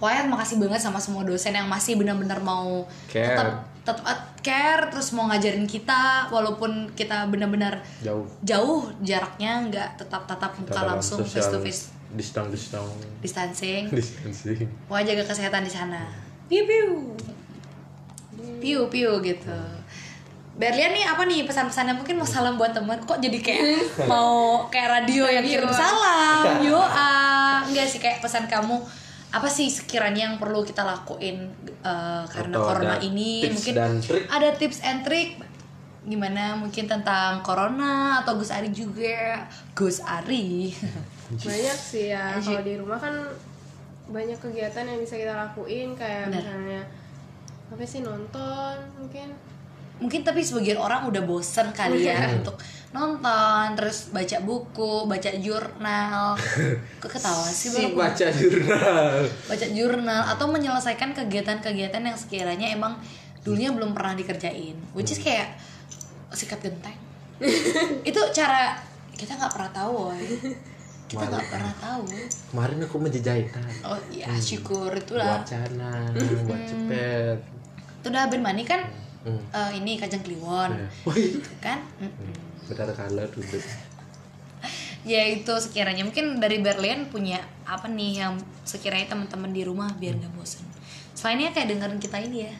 [0.00, 3.36] pokoknya makasih banget sama semua dosen yang masih benar-benar mau Care.
[3.36, 3.48] tetap
[3.80, 8.24] tetap care terus mau ngajarin kita walaupun kita benar-benar jauh.
[8.40, 11.82] jauh jaraknya nggak tetap tatap muka langsung face to face
[12.14, 12.90] distance distance.
[13.22, 13.82] Distancing.
[13.98, 14.66] Distancing.
[14.90, 16.02] Pokoknya jaga kesehatan di sana.
[16.50, 17.14] Piu piu.
[18.58, 19.58] Piu piu gitu.
[20.58, 21.94] Berlian nih apa nih pesan-pesannya?
[21.96, 22.98] Mungkin mau salam buat temen.
[23.06, 23.64] Kok jadi kayak
[24.12, 26.58] mau kayak radio yang kirim salam?
[26.60, 27.62] Yo ah.
[27.64, 28.76] Enggak sih kayak pesan kamu
[29.30, 31.46] apa sih sekiranya yang perlu kita lakuin
[31.80, 33.40] eh, karena Atau corona ada ini?
[33.40, 34.22] tips mungkin dan trik?
[34.26, 35.30] ada tips and trick.
[36.00, 39.44] Gimana mungkin tentang corona atau Gus Ari juga?
[39.72, 40.72] Gus Ari.
[41.46, 43.14] Banyak sih ya kalau di rumah kan
[44.10, 46.42] banyak kegiatan yang bisa kita lakuin kayak Bener.
[46.42, 46.82] misalnya
[47.70, 49.30] apa sih nonton mungkin
[50.00, 52.56] mungkin tapi sebagian orang udah bosen kali ya untuk
[52.90, 56.34] nonton terus baca buku baca jurnal.
[57.02, 57.94] Kok ketawa sih si Bang?
[57.94, 59.22] baca jurnal.
[59.46, 62.98] Baca jurnal atau menyelesaikan kegiatan-kegiatan yang sekiranya emang
[63.46, 64.74] dulunya belum pernah dikerjain.
[64.96, 65.54] Which is kayak
[66.34, 66.98] sikat genteng.
[68.08, 68.74] Itu cara
[69.14, 70.26] kita nggak pernah tahu woy.
[71.06, 72.02] Kita nggak pernah tahu.
[72.50, 73.62] Kemarin aku menjejahitan.
[73.86, 75.46] Oh ya syukur itulah.
[75.46, 76.10] Wacana
[76.48, 77.38] buat cepet.
[78.02, 78.82] Itu udah Ben Mani kan
[79.20, 79.42] Hmm.
[79.52, 80.70] eh, ini kajang kliwon.
[80.72, 81.84] Nah, Wih, kan?
[82.00, 82.32] Mm-mm.
[82.70, 83.60] benar kalah duduk
[85.04, 86.04] ya itu sekiranya.
[86.04, 88.36] Mungkin dari Berlin punya apa nih yang
[88.68, 90.64] sekiranya teman-teman di rumah biar nggak bosan
[91.16, 92.52] selainnya kayak dengerin kita ini ya.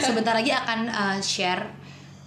[0.00, 1.68] Sebentar lagi akan uh, share.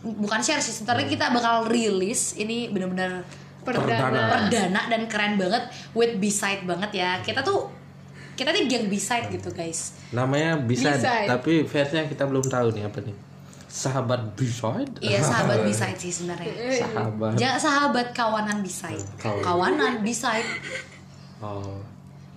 [0.06, 3.25] Bukan share sih sebentar lagi kita bakal rilis ini bener-bener
[3.65, 4.30] Perdana.
[4.30, 4.82] perdana.
[4.86, 5.65] Dan keren banget
[5.97, 7.17] with B-side banget ya.
[7.25, 7.73] Kita tuh
[8.38, 9.97] kita tuh geng B-side gitu guys.
[10.13, 11.25] Namanya bisa Beside.
[11.28, 13.29] tapi versinya kita belum tahu nih apa nih
[13.69, 16.49] sahabat beside iya sahabat B-side sih sebenarnya.
[16.73, 17.38] Sahabat.
[17.38, 19.05] Jangan sahabat kawanan B-side.
[19.21, 19.45] Kawan.
[19.45, 20.49] kawanan B-side.
[21.39, 21.77] Oh.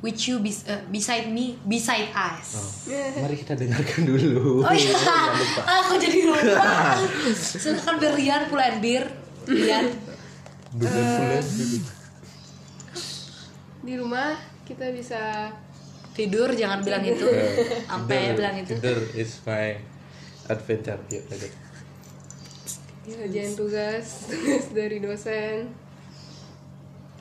[0.03, 2.59] Which you bes- uh, beside me beside us.
[2.59, 4.67] Oh, mari kita dengarkan dulu.
[4.67, 4.99] Oh iya,
[5.79, 6.99] aku jadi lupa.
[7.33, 9.07] Silakan Berlian Pulen Bir.
[9.47, 11.43] Bulan-bulan
[13.83, 15.51] di rumah kita bisa
[16.15, 17.27] tidur jangan bilang itu.
[17.87, 18.75] Sampai bilang itu.
[18.79, 19.79] tidur is my
[20.45, 21.53] adventure yuk lanjut
[23.05, 25.67] ngerjain tugas tugas dari dosen.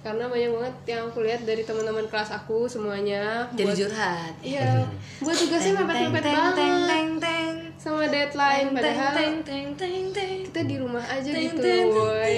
[0.02, 4.34] Karena banyak banget yang aku lihat dari teman-teman kelas aku semuanya Jadi buat- curhat.
[4.42, 4.82] iya
[5.20, 6.54] buat tugasnya mepet-mepet banget.
[6.56, 7.54] teng teng.
[7.78, 10.38] sama deadline padahal teng teng teng teng.
[10.44, 12.38] kita di rumah aja Teng, gitu teng, boy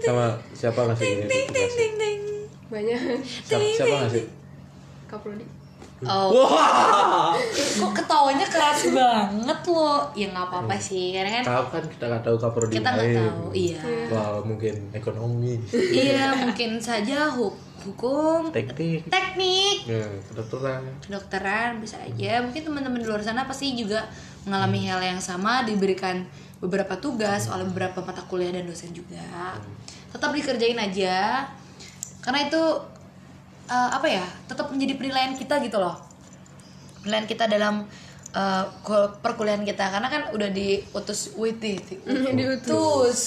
[0.00, 1.68] sama siapa ngasih ini tugasnya?
[1.74, 2.20] Teng teng.
[2.68, 3.00] banyak.
[3.42, 4.24] Siapa, siapa ngasih?
[5.06, 5.44] kaprodi
[6.02, 6.50] Oh,
[7.78, 10.10] kok ketawanya keras banget lo?
[10.18, 13.42] Ya nggak apa-apa sih, karena kan tahu kan kita nggak tahu kapan kita nggak tahu.
[13.54, 13.82] Iya.
[14.10, 15.54] Wah, mungkin ekonomi.
[15.72, 19.06] Iya, mungkin saja hu- hukum, teknik.
[19.10, 20.82] teknik, ya, kedokteran.
[21.02, 22.42] Kedokteran bisa aja.
[22.42, 24.06] Mungkin teman-teman di luar sana pasti juga
[24.46, 26.26] mengalami hal yang sama diberikan
[26.58, 29.58] beberapa tugas oleh beberapa mata kuliah dan dosen juga.
[30.10, 31.46] Tetap dikerjain aja.
[32.22, 32.62] Karena itu
[33.72, 35.96] eh, apa ya tetap menjadi penilaian kita gitu loh.
[37.00, 37.88] Penilaian kita dalam
[38.30, 39.88] eh, kul- perkuliahan kita.
[39.88, 41.80] Karena kan udah diutus wait di,
[42.36, 43.20] diutus.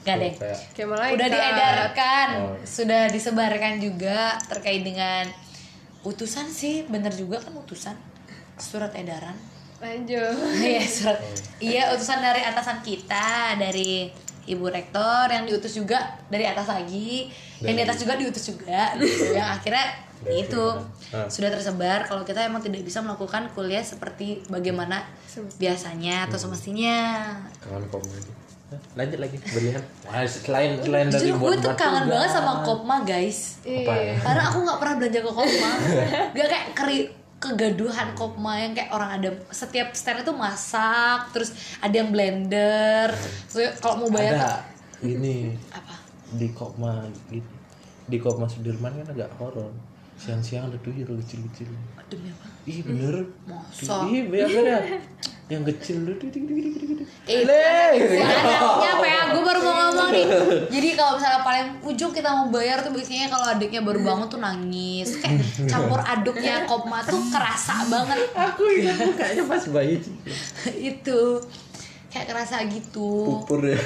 [0.00, 0.32] Gak deh.
[0.72, 2.56] Kayak udah diedarkan Oh.
[2.64, 5.28] sudah disebarkan juga terkait dengan
[6.02, 6.88] utusan sih.
[6.88, 7.94] Bener juga kan utusan?
[8.56, 9.36] Surat edaran.
[9.80, 10.36] Lanjut.
[10.60, 11.20] Iya surat.
[11.56, 14.08] Iya utusan dari atasan kita dari
[14.50, 17.30] ibu rektor yang diutus juga dari atas lagi
[17.62, 18.92] yang di atas juga diutus juga.
[18.98, 19.36] Gitu.
[19.38, 19.86] yang akhirnya
[20.20, 20.64] Dari itu
[21.10, 21.24] Ah.
[21.26, 25.02] sudah tersebar kalau kita emang tidak bisa melakukan kuliah seperti bagaimana
[25.56, 27.32] biasanya atau semestinya.
[27.58, 27.88] Kangen
[28.70, 29.82] Hah, lanjut lagi berlian.
[30.06, 33.58] Wah, selain selain dari Jujur gue tuh buat kangen banget sama Kopma guys.
[33.66, 33.92] Apa?
[33.98, 35.70] Ya Karena aku gak pernah belanja ke Kopma.
[36.38, 36.98] Gak kayak keri
[37.40, 43.08] kegaduhan Kopma yang kayak orang ada setiap stand itu masak terus ada yang blender
[43.48, 44.52] terus kalau mau bayar ada
[45.00, 45.96] ini apa?
[46.36, 47.60] di Kopma gitu
[48.10, 49.70] di Kopma Sudirman kan agak horor.
[50.18, 51.70] Siang-siang ada tuyul kecil-kecil.
[52.10, 52.46] Demi apa?
[52.66, 53.14] Ih bener.
[53.46, 54.04] Masa?
[54.10, 54.76] ih ada
[55.50, 56.30] yang kecil gede
[57.30, 57.42] Eh,
[58.80, 59.20] apa ya?
[59.30, 60.26] Gue baru mau ngomong nih.
[60.74, 64.40] Jadi kalau misalnya paling ujung kita mau bayar tuh biasanya kalau adiknya baru bangun tuh
[64.42, 65.18] nangis.
[65.22, 68.18] Kayak campur aduknya kopma tuh kerasa banget.
[68.34, 69.98] aku ingat mukanya pas bayi
[70.94, 71.20] itu
[72.10, 73.26] kayak kerasa gitu.
[73.26, 73.78] pupur ya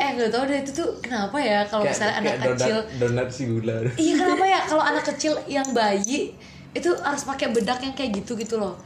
[0.00, 3.42] Eh gak tau deh itu tuh kenapa ya kalau misalnya anak donat, kecil donat si
[3.50, 6.32] gula Iya kenapa ya kalau anak kecil yang bayi
[6.70, 8.78] itu harus pakai bedak yang kayak gitu gitu loh.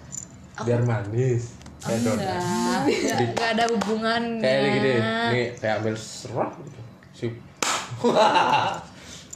[0.62, 1.52] biar manis.
[1.84, 2.24] Kayak donat.
[2.24, 4.40] Enggak, enggak, enggak ada hubungannya.
[4.40, 6.80] kayak ini gini nih kayak ambil serat gitu.
[7.12, 7.26] Si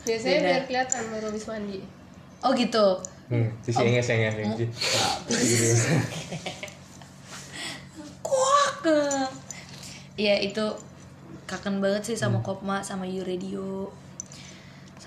[0.08, 0.48] biasanya Beda.
[0.48, 1.78] biar kelihatan baru habis mandi.
[2.40, 2.87] Oh gitu.
[3.28, 4.64] hmm, si enges enges gitu
[8.24, 8.87] Kuak.
[10.16, 10.64] Iya itu
[11.44, 13.92] kangen banget sih sama Kopma sama You Radio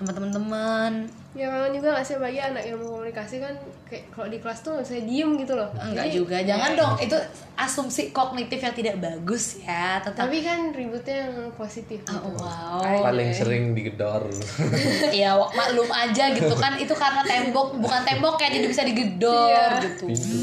[0.01, 0.93] sama teman-teman.
[1.31, 4.73] Ya kangen juga gak sih bagi anak ilmu komunikasi kan kayak kalau di kelas tuh
[4.73, 5.69] nggak bisa diem gitu loh.
[5.73, 6.37] Enggak Jadi- juga.
[6.41, 7.17] Jangan dong itu
[7.55, 10.27] asumsi kognitif yang tidak bagus ya tetap.
[10.27, 12.17] Tapi kan ributnya yang positif gitu.
[12.17, 12.83] Oh, wow.
[13.01, 14.27] Paling sering digedor.
[15.13, 19.47] Ya wak- maklum aja gitu kan itu karena tembok bukan tembok ya jadi bisa digedor
[19.47, 19.87] Iya.
[19.87, 20.05] gitu.
[20.07, 20.35] Pintu.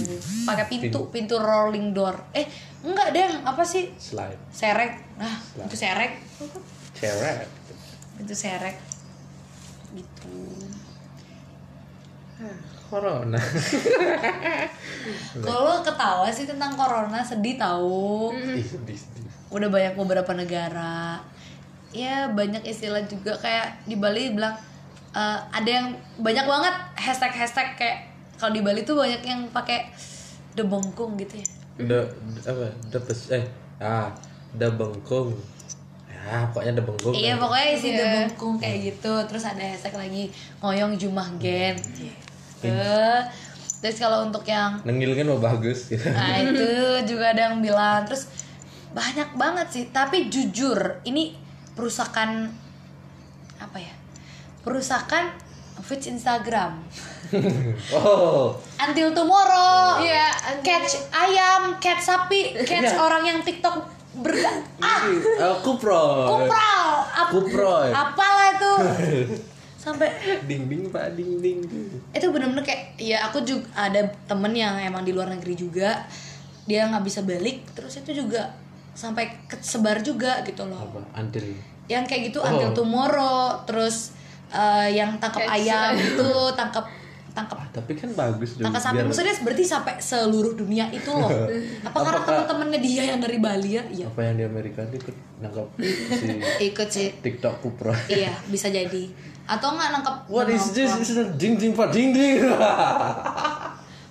[0.44, 1.34] pakai pintu pintu.
[1.36, 2.16] rolling door.
[2.32, 2.48] Eh
[2.80, 3.92] enggak deh apa sih?
[3.94, 4.40] Slide.
[4.48, 5.04] Serek.
[5.16, 6.16] Nah itu serek.
[6.94, 7.44] Cewek
[8.18, 8.74] itu serek
[9.96, 10.36] gitu
[12.88, 13.36] corona
[15.44, 18.32] Kalau ketawa sih tentang corona sedih tahu.
[18.34, 19.24] Ih, sedih, sedih.
[19.48, 21.20] Udah banyak beberapa negara.
[21.92, 24.52] Ya banyak istilah juga kayak di Bali bilang
[25.16, 27.98] eh, ada yang banyak banget hashtag hashtag kayak
[28.36, 29.88] kalau di Bali tuh banyak yang pakai
[30.52, 31.48] debongkung gitu ya.
[31.78, 32.02] udah
[32.42, 33.46] apa udah pes eh
[33.78, 34.10] ah
[34.58, 34.66] udah
[36.28, 37.40] bengkung ya pokoknya udah bengkung Iya kan.
[37.40, 37.96] pokoknya isi Iya.
[37.98, 39.12] debongkung kayak gitu.
[39.24, 40.24] Terus ada hashtag lagi
[40.58, 41.76] ngoyong jumah gen.
[42.58, 42.70] Gitu.
[43.78, 46.02] Terus kalau untuk yang nengil kan mau bagus gitu.
[46.04, 46.68] Nah itu
[47.06, 48.26] juga ada yang bilang Terus
[48.90, 51.38] banyak banget sih Tapi jujur ini
[51.72, 52.50] perusakan
[53.56, 53.94] Apa ya
[54.60, 55.30] Perusakan
[55.78, 56.82] feeds Instagram
[57.94, 62.98] oh Until tomorrow Iya, until- Catch ayam Catch sapi Catch Iya.
[62.98, 63.78] orang yang tiktok
[64.18, 65.04] berga Ah.
[65.04, 67.88] Ini uh, kupro kupral Ap- Kuproy.
[67.90, 68.72] Apalah itu.
[69.82, 70.10] Sampai
[70.44, 71.14] ding ding pak.
[71.14, 71.58] Ding ding
[72.08, 76.06] itu bener-bener kayak ya aku juga ada temen yang emang di luar negeri juga.
[76.64, 77.64] Dia nggak bisa balik.
[77.72, 78.54] Terus itu juga
[78.92, 80.78] sampai kesebar juga gitu loh.
[80.78, 81.00] Apa?
[81.14, 81.54] Antil
[81.86, 82.48] yang kayak gitu Oh.
[82.48, 83.54] until tomorrow.
[83.64, 84.12] Terus
[84.48, 85.94] eh, yang tangkap ayam.
[86.10, 86.86] itu tangkap
[87.38, 91.06] tangkap ah, tapi kan bagus dong tangkap sapi biar- maksudnya berarti sampai seluruh dunia itu
[91.08, 91.30] loh.
[91.86, 93.82] Apa karena teman-temannya dia yang dari Bali ya?
[93.86, 94.06] Iya.
[94.08, 95.66] Apa yang di Amerika itu ikut nangkap
[96.10, 96.26] si
[96.68, 97.08] ikut sih.
[97.16, 99.06] TikTok kupro iya bisa jadi.
[99.44, 100.90] Atau nggak nangkap What is nangkap- this?
[100.98, 102.42] This is a ding ding pak ding ding.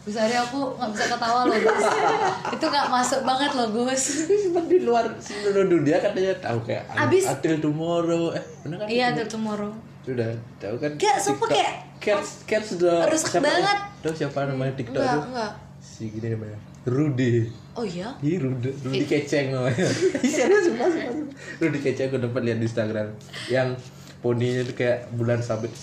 [0.07, 1.83] bisa hari aku nggak bisa ketawa loh Gus
[2.55, 4.03] itu nggak masuk banget loh Gus
[4.71, 8.31] di luar seluruh dunia katanya tahu kayak Abis- until tomorrow.
[8.31, 8.87] Eh, benar kan?
[8.87, 10.95] iya until tomorrow Sudah tahu kan?
[10.95, 13.77] Gak, sumpah kayak- cats cats udah Rusak banget.
[13.99, 15.27] Tahu siapa namanya TikTok enggak itu?
[15.27, 16.59] enggak Si gini namanya.
[16.87, 17.33] Rudy.
[17.73, 19.83] oh iya Ih, Rudy, Rudy keceng namanya.
[20.23, 20.87] Serius, sumpah.
[21.59, 23.11] Rudy keceng aku dapat lihat di Instagram.
[23.45, 23.83] Yang
[24.17, 25.75] poninya itu kayak bulan sabit.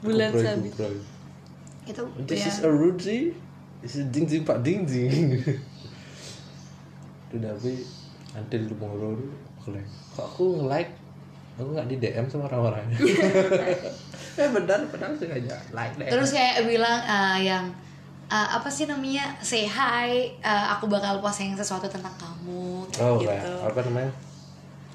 [0.00, 0.74] Bulan sabit.
[1.86, 3.20] Itu This ya is a Rudy.
[3.82, 5.42] This is ding ding pak ding ding.
[7.34, 7.82] Udah tapi
[8.36, 10.92] until tomorrow tuh aku like, kok aku nge-like
[11.58, 12.86] aku nggak di DM sama orang-orang.
[14.40, 16.08] eh benar benar sengaja like deh.
[16.08, 17.68] terus kayak bilang eh, yang
[18.32, 23.28] eh, apa sih namanya say hi eh, aku bakal posting sesuatu tentang kamu oh gitu
[23.28, 24.12] kayak apa namanya?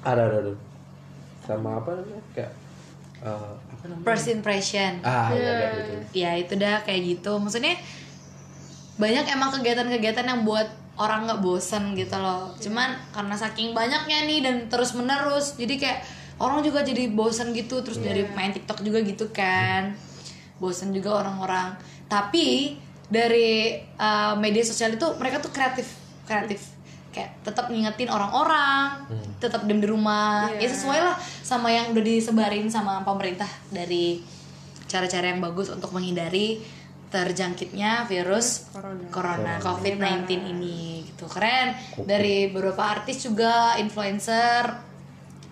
[0.02, 0.54] Ada ada ada.
[1.46, 2.22] Sama apa namanya?
[2.34, 2.52] Kayak
[3.22, 3.67] namanya?
[4.02, 4.98] First impression.
[5.02, 5.52] Ah, iya Iya.
[5.54, 5.94] kayak gitu.
[6.14, 7.32] ya itu dah kayak gitu.
[7.38, 7.74] Maksudnya
[8.98, 10.66] banyak emang kegiatan-kegiatan yang buat
[10.98, 12.50] orang nggak bosen gitu loh.
[12.58, 16.00] Cuman karena saking banyaknya nih dan terus menerus jadi kayak
[16.42, 17.80] orang juga jadi bosen gitu.
[17.86, 19.94] Terus dari main TikTok juga gitu kan.
[20.58, 21.78] Bosen juga orang-orang.
[22.10, 22.74] Tapi
[23.08, 25.86] dari uh, media sosial itu mereka tuh kreatif
[26.28, 26.60] kreatif
[27.18, 29.02] kayak tetap ngingetin orang-orang
[29.42, 30.46] tetap diam di rumah.
[30.54, 30.70] Ya Iya.
[30.70, 34.22] sesuai lah sama yang udah disebarin sama pemerintah dari
[34.86, 36.62] cara-cara yang bagus untuk menghindari
[37.08, 39.08] terjangkitnya virus Corona.
[39.10, 41.24] corona COVID-19 ini gitu.
[41.26, 41.74] Keren.
[42.04, 44.86] Dari beberapa artis juga influencer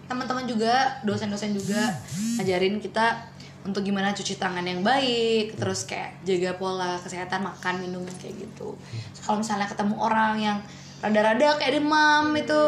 [0.07, 1.99] teman-teman juga dosen-dosen juga
[2.39, 3.27] ngajarin kita
[3.67, 8.79] untuk gimana cuci tangan yang baik terus kayak jaga pola kesehatan makan minum kayak gitu.
[9.27, 10.59] Kalau misalnya ketemu orang yang
[11.01, 12.61] rada-rada kayak demam itu.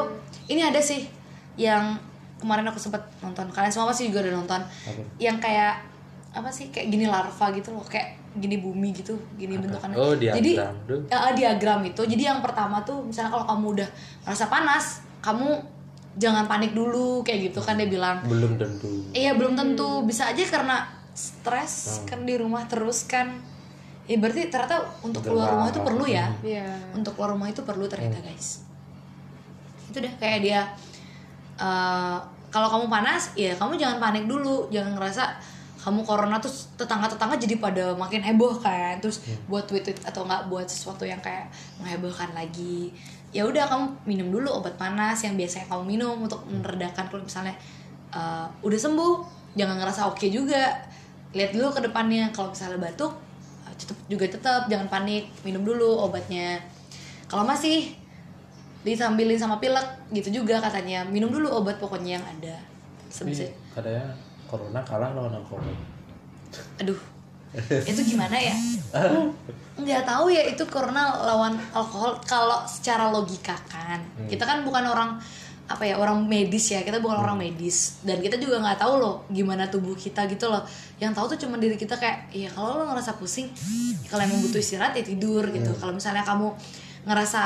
[0.49, 1.05] Ini ada sih
[1.61, 1.99] yang
[2.41, 3.51] kemarin aku sempat nonton.
[3.53, 4.61] Kalian semua pasti juga udah nonton.
[4.62, 5.03] Apa?
[5.21, 5.85] yang kayak
[6.29, 7.85] apa sih kayak gini larva gitu loh.
[7.85, 9.97] Kayak gini bumi gitu gini bentukannya.
[9.99, 10.38] Oh, diagram.
[10.38, 10.53] Jadi
[11.11, 12.03] eh, diagram itu.
[12.07, 13.88] Jadi yang pertama tuh misalnya kalau kamu udah
[14.25, 14.85] merasa panas
[15.19, 15.59] kamu
[16.19, 18.23] jangan panik dulu kayak gitu kan dia bilang.
[18.27, 18.91] Belum tentu.
[19.14, 20.07] iya belum tentu.
[20.07, 20.87] Bisa aja karena
[21.19, 23.43] stres kan di rumah terus kan
[24.09, 26.27] ya berarti ternyata untuk Udah keluar rumah itu perlu ya?
[26.40, 26.68] Iya.
[26.97, 28.64] untuk keluar rumah itu perlu ternyata guys.
[29.92, 30.61] Itu deh kayak dia
[31.61, 32.18] eh,
[32.49, 34.73] kalau kamu panas ya kamu jangan panik dulu.
[34.73, 35.25] Jangan ngerasa
[35.79, 38.97] kamu corona tuh tetangga-tetangga jadi pada makin heboh kan.
[39.05, 42.88] Terus buat tweet-tweet atau nggak buat sesuatu yang kayak menghebohkan lagi.
[43.29, 47.53] Ya udah kamu minum dulu obat panas yang biasanya kamu minum untuk meredakan kalau misalnya
[48.09, 49.14] eh, udah sembuh
[49.53, 50.81] jangan ngerasa oke juga.
[51.37, 52.33] Lihat dulu ke depannya.
[52.33, 53.28] Kalau misalnya batuk
[53.79, 56.59] tetep juga tetap jangan panik minum dulu obatnya.
[57.31, 57.95] Kalau masih
[58.83, 61.07] disambilin sama pilek gitu juga katanya.
[61.07, 62.57] Minum dulu obat pokoknya yang ada.
[63.09, 64.11] Sebisa katanya
[64.51, 65.64] corona kalah lawan alkohol.
[66.81, 66.97] aduh
[67.91, 68.57] itu gimana ya?
[69.79, 72.19] Nggak tahu ya itu corona lawan alkohol.
[72.27, 75.11] Kalau secara logika kan kita kan bukan orang
[75.68, 76.81] apa ya orang medis ya.
[76.81, 78.00] Kita bukan orang medis.
[78.00, 80.64] Dan kita juga nggak tahu loh gimana tubuh kita gitu loh.
[80.96, 83.52] Yang tahu tuh cuma diri kita kayak ya kalau lo ngerasa pusing
[84.09, 85.70] kalau emang butuh istirahat ya tidur gitu.
[85.76, 86.50] Kalau misalnya kamu
[87.04, 87.42] ngerasa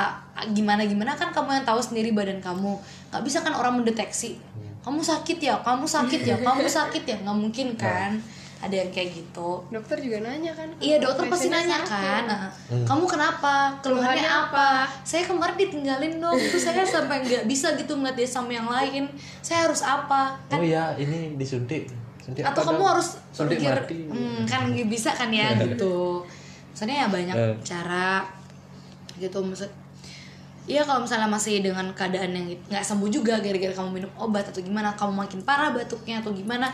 [0.54, 1.18] gimana gimana?
[1.18, 2.78] Kan kamu yang tahu sendiri badan kamu.
[3.10, 4.38] Nggak bisa kan orang mendeteksi
[4.82, 7.16] kamu sakit ya kamu sakit ya kamu sakit ya.
[7.22, 8.22] Nggak mungkin kan
[8.62, 11.90] ada yang kayak gitu dokter juga nanya kan Iya dokter pasti nanya sakit.
[11.90, 12.46] kan, "Ah,
[12.86, 13.74] kamu kenapa?
[13.80, 14.68] Keluhannya Keluhannya apa?
[15.02, 19.10] Saya kemarin ditinggalin dong, terus saya sampai nggak bisa gitu ngeliat dia sama yang lain.
[19.40, 20.38] Saya harus apa?
[20.48, 22.88] oh ya ini disuntik suntik Atau apa kamu dong?
[22.88, 26.22] harus suntik pikir, mati hmm, kan nggak bisa kan ya gitu.
[26.70, 27.54] Maksudnya ya banyak Eh.
[27.60, 28.22] cara
[29.16, 29.70] gitu maksud.
[30.62, 34.62] Iya kalau misalnya masih dengan keadaan yang nggak sembuh juga gara-gara kamu minum obat atau
[34.62, 36.70] gimana, kamu makin parah batuknya atau gimana,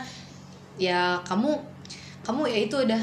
[0.77, 1.57] ya kamu
[2.29, 3.01] kamu ya itu udah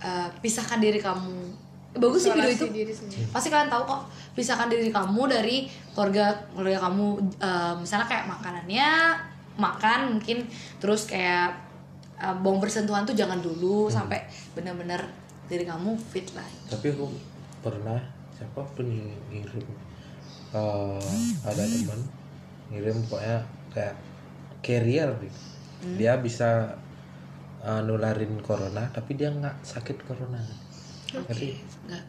[0.00, 1.52] uh, pisahkan diri kamu.
[1.94, 2.66] Bagus sih video itu.
[2.72, 3.28] diri sendiri.
[3.28, 7.06] Pasti kalian tahu kok pisahkan diri kamu dari keluarga keluarga kamu
[7.38, 8.88] uh, misalnya kayak makanannya
[9.54, 10.42] makan mungkin
[10.82, 11.54] terus kayak
[12.18, 14.98] uh, bong bersentuhan tuh jangan dulu sampai benar-benar
[15.46, 16.46] diri kamu fit lah.
[16.66, 17.06] tapi aku
[17.60, 18.00] pernah
[18.34, 19.66] siapa pun yang ngirim
[20.56, 21.00] eh,
[21.44, 22.00] ada teman
[22.72, 23.38] ngirim pokoknya
[23.70, 23.94] kayak
[24.64, 25.40] carrier gitu.
[26.00, 26.72] dia bisa
[27.64, 30.38] eh, nularin corona tapi dia nggak sakit corona
[31.10, 31.48] Ngerti?
[31.84, 32.04] Enggak.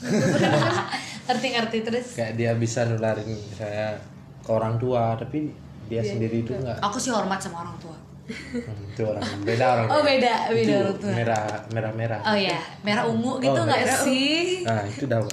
[1.26, 2.06] Ngerti-ngerti terus.
[2.14, 3.94] kayak dia bisa nularin saya
[4.40, 5.52] ke orang tua tapi
[5.86, 7.96] dia sendiri itu nggak Aku sih hormat sama orang tua.
[8.30, 11.10] Hmm, itu orang beda orang Oh beda, beda orang tua.
[11.12, 14.62] merah merah merah Oh ya, merah ungu gitu Oh, nggak merah sih?
[14.62, 15.26] nah itu Bang.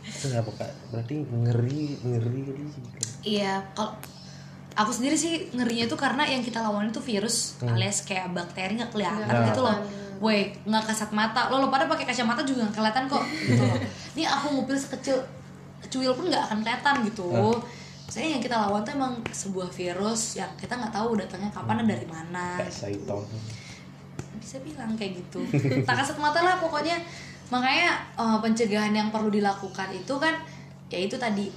[0.00, 2.82] itu nggak apa berarti ngeri ngeri gitu.
[3.26, 3.98] Iya, kalau
[4.76, 7.72] aku sendiri sih ngerinya tuh karena yang kita lawan itu virus Hmm.
[7.72, 9.76] alias kayak bakteri nggak kelihatan gitu loh.
[10.16, 11.48] Woi, nggak kasat mata.
[11.48, 13.24] Lo lo pada pakai kacamata juga nggak kelihatan kok.
[13.24, 13.78] Gitu loh.
[14.16, 15.16] Ini aku ngupil sekecil
[15.86, 17.26] cuil pun nggak akan kelihatan gitu.
[18.06, 21.88] Saya yang kita lawan tuh emang sebuah virus yang kita nggak tahu datangnya kapan dan
[21.90, 22.56] dari mana.
[22.56, 23.24] kayak Saiton
[24.36, 25.42] bisa bilang kayak gitu
[25.82, 26.94] tak kasat mata lah pokoknya
[27.48, 30.38] makanya eh, pencegahan yang perlu dilakukan itu kan
[30.86, 31.50] ya itu tadi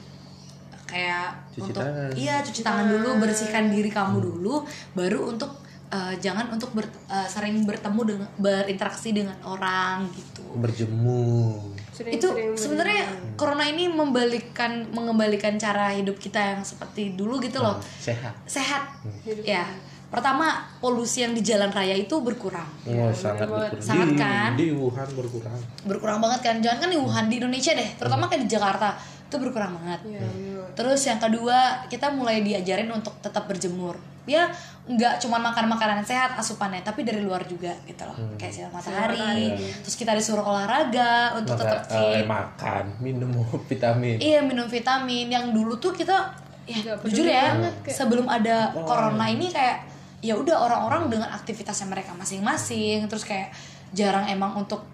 [0.90, 2.10] kayak Cuci untuk tangan.
[2.18, 4.66] iya cuci tangan dulu bersihkan diri kamu dulu
[4.98, 10.42] baru untuk eh, jangan untuk ber- eh, sering bertemu dengan berinteraksi dengan orang gitu.
[10.58, 17.76] Berjemur itu sebenarnya corona ini membalikkan mengembalikan cara hidup kita yang seperti dulu gitu loh.
[18.00, 18.32] Sehat.
[18.48, 19.04] Sehat.
[19.44, 19.68] Ya.
[20.10, 22.66] pertama polusi yang di jalan raya itu berkurang.
[22.90, 23.78] Oh sangat berkurang.
[23.78, 24.50] Sangat di, kan?
[24.58, 25.60] di Wuhan berkurang.
[25.86, 27.90] Berkurang banget kan jangan kan di Wuhan di Indonesia deh.
[27.94, 28.98] Terutama kayak di Jakarta
[29.30, 30.02] itu berkurang banget.
[30.10, 30.62] Iya, iya.
[30.74, 33.94] terus yang kedua kita mulai diajarin untuk tetap berjemur.
[34.26, 34.50] Ya
[34.86, 38.18] nggak cuma makan makanan sehat asupannya tapi dari luar juga gitu loh.
[38.36, 39.54] Kayak sinar matahari.
[39.82, 43.30] terus kita disuruh olahraga untuk tetap Maka, eh, fit makan minum
[43.70, 44.18] vitamin.
[44.18, 45.30] Iya minum vitamin.
[45.30, 46.34] Yang dulu tuh kita
[46.66, 49.78] ya Nggak jujur ya banget, kayak- sebelum ada corona ini kayak
[50.20, 53.06] ya udah orang-orang dengan aktivitasnya mereka masing-masing.
[53.06, 53.54] Terus kayak
[53.94, 54.86] jarang emang untuk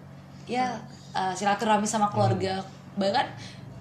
[0.44, 0.76] ya
[1.12, 2.60] uh, silaturahmi sama keluarga.
[2.96, 3.26] Bahkan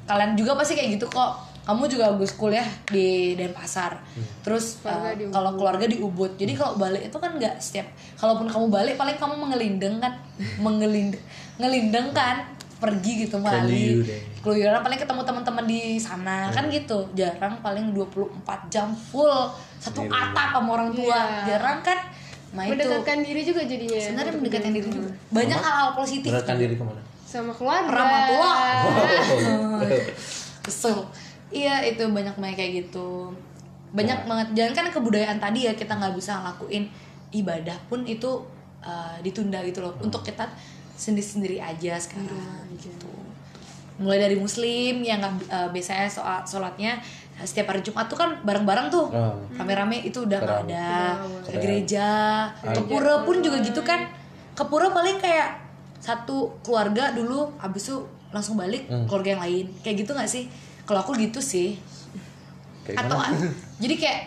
[0.05, 1.53] kalian juga pasti kayak gitu kok.
[1.65, 3.97] Kamu juga bagus kuliah di Denpasar.
[4.45, 6.37] Terus uh, Keluarga kalau keluarga di Ubud.
[6.37, 7.89] Jadi kalau balik itu kan nggak setiap
[8.21, 10.13] kalaupun kamu balik paling kamu mengelindeng kan.
[10.65, 11.21] Mengelindeng
[11.57, 12.53] ngelindeng kan.
[12.75, 14.03] Pergi gitu Bali
[14.43, 14.83] Keluyuran.
[14.83, 16.53] paling ketemu teman-teman di sana.
[16.53, 17.09] Kan gitu.
[17.17, 19.49] Jarang paling 24 jam full.
[19.81, 21.17] Satu atap sama orang tua.
[21.17, 21.57] Iya.
[21.57, 21.97] jarang kan?
[22.53, 22.77] Nah itu.
[22.77, 23.97] Mendekatkan diri juga jadinya.
[24.05, 25.09] Sebenarnya mendekatkan diri juga.
[25.33, 26.29] Banyak hal-hal positif.
[26.29, 27.91] Beratkan diri ke mana sama keluarga.
[27.91, 28.51] Ramah tua.
[28.51, 29.79] Oh.
[30.65, 30.97] kesel.
[31.51, 33.31] Iya itu banyak banyak kayak gitu.
[33.91, 34.47] Banyak banget.
[34.55, 36.87] Jangan kan kebudayaan tadi ya kita nggak bisa ngelakuin
[37.35, 38.41] ibadah pun itu
[38.81, 39.93] uh, ditunda gitu loh.
[39.99, 40.47] Untuk kita
[40.95, 43.11] sendiri sendiri aja sekarang gitu.
[43.95, 46.99] mulai dari muslim yang nggak uh, biasanya soal sholatnya
[47.43, 49.11] setiap hari Jumat tuh kan bareng-bareng tuh.
[49.11, 49.35] Oh.
[49.55, 51.19] rame-rame itu udah nggak ada.
[51.43, 51.61] Ke Keren.
[51.63, 52.07] gereja
[52.63, 54.07] ke pura pun juga gitu kan.
[54.55, 55.64] Ke pura paling kayak
[56.05, 57.97] satu keluarga dulu habis itu
[58.29, 59.65] langsung balik keluarga yang lain.
[59.81, 60.45] Kayak gitu nggak sih?
[60.85, 61.81] Kalau aku gitu sih.
[62.85, 63.17] Kayak atau
[63.81, 64.21] jadi kayak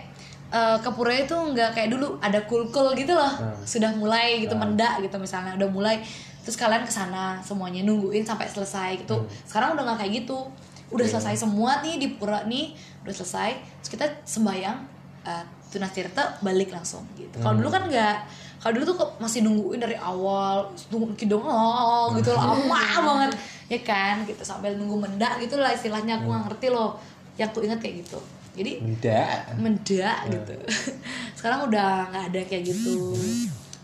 [0.50, 3.30] eh, ke pura itu nggak kayak dulu ada kul-kul gitu loh.
[3.30, 3.54] Hmm.
[3.62, 6.02] sudah mulai gitu mendak gitu misalnya udah mulai.
[6.42, 9.22] Terus kalian ke sana semuanya nungguin sampai selesai gitu.
[9.46, 10.50] Sekarang udah nggak kayak gitu.
[10.90, 12.74] Udah selesai semua nih di pura nih
[13.06, 13.54] udah selesai.
[13.86, 14.78] Terus kita sembayang
[15.30, 17.38] eh, tunas tirta balik langsung gitu.
[17.38, 18.16] Kalau dulu kan nggak
[18.68, 23.33] kalau dulu tuh kok masih nungguin dari awal tunggu kidong oh, gitu lama banget.
[23.72, 26.20] Ya kan gitu sambil nunggu mendak gitu lah istilahnya.
[26.20, 27.00] Aku nggak ngerti loh.
[27.40, 28.20] Yang aku ingat kayak gitu.
[28.61, 30.52] Jadi enggak mendak gitu.
[31.40, 33.16] Sekarang udah nggak ada kayak gitu.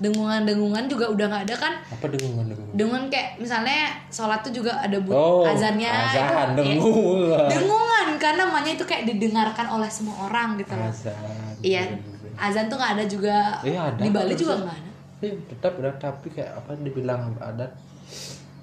[0.04, 1.72] Dengungan-dengungan juga udah nggak ada kan?
[1.88, 2.44] Apa dengungan
[2.76, 3.08] dengungan?
[3.08, 5.88] Kayak misalnya sholat tuh juga ada but oh azannya.
[5.88, 7.48] azan itu ya, dengungan.
[7.48, 10.92] Dengungan kan namanya itu kayak didengarkan oleh semua orang gitu loh.
[10.92, 11.16] Azan
[11.64, 11.88] iya
[12.36, 13.36] azan tuh nggak ada juga.
[13.60, 14.00] Iya, ada.
[14.00, 14.90] di Bali juga nggak ada?
[15.20, 17.70] Iya, tetap ada tapi kayak apa dibilang adat?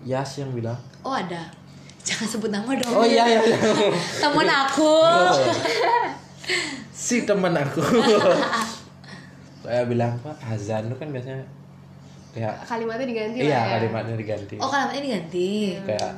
[0.02, 0.78] Yas yang bilang.
[1.02, 1.50] Oh ada.
[2.02, 2.92] Jangan sebut nama dong.
[2.92, 3.58] Oh iya iya iya.
[4.24, 4.94] Temen aku.
[5.22, 5.38] Oh.
[6.92, 7.82] si teman aku.
[9.62, 11.46] Saya bilang apa azan itu kan biasanya
[12.32, 13.74] kayak kalimatnya diganti iya lah ya.
[13.78, 14.56] kalimatnya diganti.
[14.58, 15.78] Oh kalimatnya diganti?
[15.86, 16.12] Kayak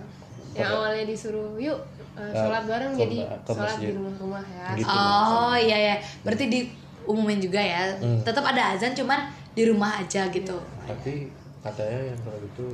[0.53, 1.75] yang awalnya disuruh yuk
[2.13, 4.67] uh, Ya, sholat bareng ke- jadi ke sholat di rumah-rumah ya.
[4.77, 4.87] Gitu.
[4.87, 6.59] oh iya ya berarti di
[7.05, 7.93] umumin juga ya.
[7.99, 8.21] Hmm.
[8.23, 10.57] tetap ada azan cuman di rumah aja gitu.
[10.89, 11.29] Tapi
[11.61, 12.67] katanya yang kalau itu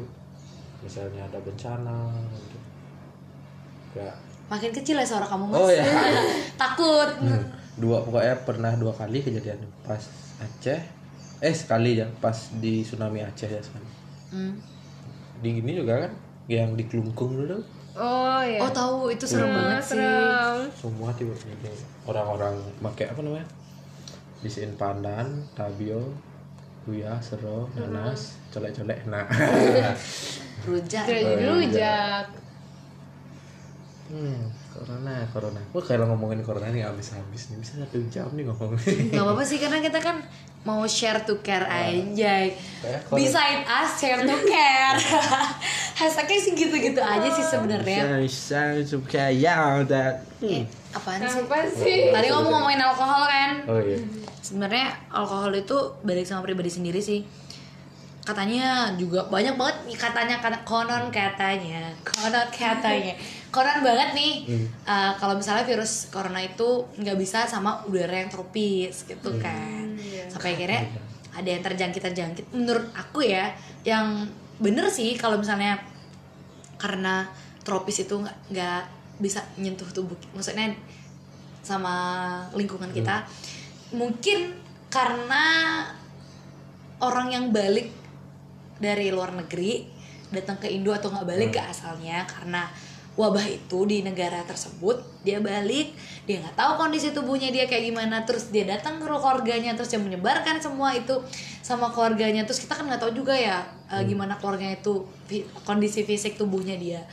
[0.83, 2.09] misalnya ada bencana
[2.39, 2.57] gitu.
[3.95, 4.15] Kayak
[4.49, 5.59] makin kecil ya suara kamu mas.
[5.59, 5.83] Oh, iya.
[6.61, 7.09] takut.
[7.21, 7.43] Hmm,
[7.77, 10.01] dua pokoknya pernah dua kali kejadian pas
[10.39, 10.81] Aceh.
[11.39, 13.87] Eh sekali ya pas di tsunami Aceh ya sekali.
[14.29, 14.53] Hmm.
[15.39, 16.11] di gini juga kan
[16.51, 17.59] yang di Kelungkung dulu.
[17.95, 19.11] Oh ya oh tahu.
[19.11, 19.89] Itu serem banget sih.
[19.99, 20.67] serem.
[20.75, 21.71] Semua tiba tiba
[22.07, 23.47] orang-orang pakai apa namanya
[24.39, 25.99] bisiin pandan tabio
[26.87, 29.27] buya sero nanas colek-colek nah.
[30.67, 31.05] Rujak.
[31.07, 31.45] Oh, iya.
[31.47, 32.25] rujak.
[34.11, 35.61] Hmm corona corona.
[35.75, 39.11] Wah kalau ngomongin corona nih habis-habis nih bisa satu jam nih ngomongin.
[39.11, 40.23] Nggak apa-apa sih karena kita kan
[40.63, 42.47] mau share to care aja.
[42.79, 44.99] Kayak kalau- beside us share to care.
[45.99, 48.23] Hashtagnya sih gitu-gitu aja sih sebenarnya.
[48.23, 50.23] bisa suka ya udah.
[50.39, 51.41] Eh, apaan sih?
[51.43, 51.99] Apa sih?
[52.09, 53.51] Tadi ngomong ngomongin alkohol kan?
[53.65, 53.97] Oh iya.
[54.39, 57.21] Sebenarnya alkohol itu balik sama pribadi sendiri sih.
[58.19, 63.13] Katanya juga banyak banget nih katanya kata- konon katanya konon katanya.
[63.49, 64.33] Konon banget nih
[64.85, 69.97] uh, kalau misalnya virus corona itu nggak bisa sama udara yang tropis gitu kan.
[70.29, 70.85] Sampai akhirnya
[71.29, 73.49] ada yang terjangkit terjangkit menurut aku ya
[73.81, 74.25] yang
[74.59, 75.79] bener sih kalau misalnya
[76.77, 77.25] karena
[77.63, 78.19] tropis itu
[78.51, 80.73] nggak bisa nyentuh tubuh maksudnya
[81.59, 81.93] sama
[82.55, 83.27] lingkungan kita.
[83.93, 84.55] Mungkin
[84.89, 85.45] karena
[87.03, 87.91] orang yang balik
[88.79, 89.85] dari luar negeri
[90.31, 92.65] datang ke Indo atau nggak balik ke asalnya karena
[93.19, 95.91] wabah itu di negara tersebut dia balik
[96.23, 99.99] dia nggak tahu kondisi tubuhnya dia kayak gimana terus dia datang ke keluarganya terus dia
[99.99, 101.19] menyebarkan semua itu
[101.59, 102.47] sama keluarganya.
[102.47, 105.03] Terus kita kan nggak tahu juga ya eh, gimana keluarganya itu
[105.67, 107.03] kondisi fisik tubuhnya dia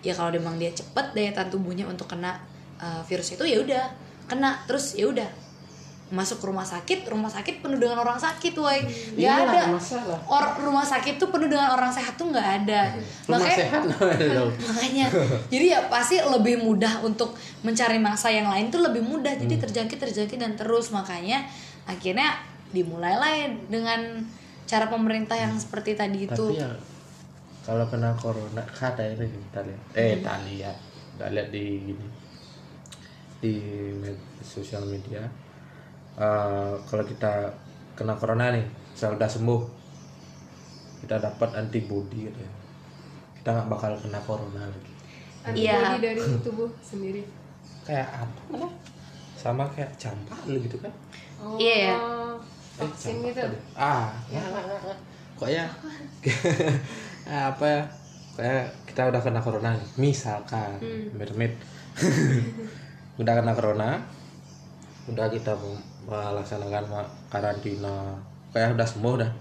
[0.00, 2.38] ya kalau memang dia cepet daya tahan tubuhnya untuk kena
[2.78, 3.84] eh, virus itu ya udah
[4.26, 4.58] kena.
[4.66, 5.26] Terus ya udah
[6.08, 9.62] masuk rumah sakit rumah sakit penuh dengan orang sakit woi nggak Iyalah, ada.
[9.76, 10.16] masalah.
[10.24, 12.96] Or- rumah sakit tuh penuh dengan orang sehat tuh nggak ada.
[13.28, 13.82] Rumah makanya sehat
[14.72, 15.06] makanya.
[15.52, 19.36] Jadi ya pasti lebih mudah untuk mencari mangsa yang lain tuh lebih mudah.
[19.36, 19.64] Jadi Hmm.
[19.68, 20.88] terjangkit terjangkit dan terus.
[20.88, 21.44] Makanya
[21.84, 22.40] akhirnya
[22.72, 24.24] dimulailah dengan
[24.64, 26.32] cara pemerintah yang seperti tadi itu.
[26.32, 26.72] Tapi ya
[27.68, 30.76] kalau kena corona kata ini kita lihat eh kita lihat
[31.20, 32.06] nggak lihat di gini.
[33.38, 33.52] Di
[33.92, 35.20] med- sosial media.
[36.16, 37.52] Eh, kalau kita
[37.92, 39.60] kena corona nih misal udah sembuh
[41.04, 42.52] kita dapat antibody gitu ya.
[43.36, 44.92] Kita nggak bakal kena corona lagi.
[45.52, 45.76] Iya.
[45.76, 47.22] antibody dari tubuh sendiri.
[47.84, 48.40] Kayak apa?
[48.48, 48.68] Mana
[49.36, 50.90] sama kayak campak gitu kan?
[51.38, 51.96] Oh Iya, ya.
[52.80, 53.46] vaksin campak gitu.
[53.76, 54.96] ah nggak.
[55.38, 55.66] kok ya
[57.28, 57.82] apa ya?
[58.38, 60.78] Kayak kita udah kena corona misalkan
[61.12, 61.58] mermaid
[63.20, 63.98] udah kena corona
[65.08, 65.52] udah kita
[66.08, 66.84] melaksanakan
[67.28, 68.16] karantina.
[68.52, 69.32] Kayak udah sembuh dah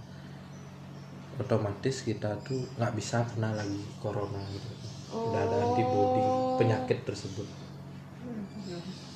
[1.38, 4.70] otomatis kita tuh nggak bisa kena lagi corona gitu.
[5.14, 6.22] Udah ada antibody
[6.58, 7.48] penyakit tersebut.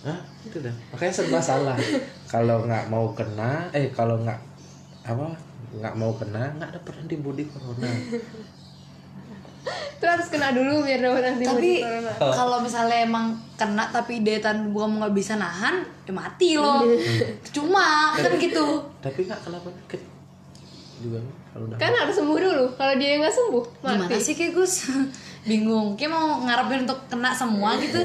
[0.02, 0.18] Hah?
[0.42, 0.74] itu dah.
[0.94, 1.78] Makanya serba salah.
[2.34, 4.40] Kalau nggak mau kena eh kalau nggak
[5.04, 5.36] apa
[5.72, 7.88] nggak mau kena nggak dapat antibody corona.
[9.72, 12.12] Itu harus kena dulu biar dapat tapi antibody corona.
[12.20, 16.84] Kalau misalnya emang kena tapi daya tahan tubuh kamu nggak bisa nahan ya mati loh.
[17.56, 18.84] Cuma kan gitu.
[19.00, 20.02] tapi nggak kena penyakit
[21.02, 21.18] juga
[21.52, 22.66] kalau udah kan harus sembuh dulu.
[22.76, 24.74] Kalau dia nggak sembuh gimana mati sih kayak Gus?
[25.50, 25.96] Bingung.
[25.96, 28.00] Kayak mau ngarepin untuk kena semua gitu?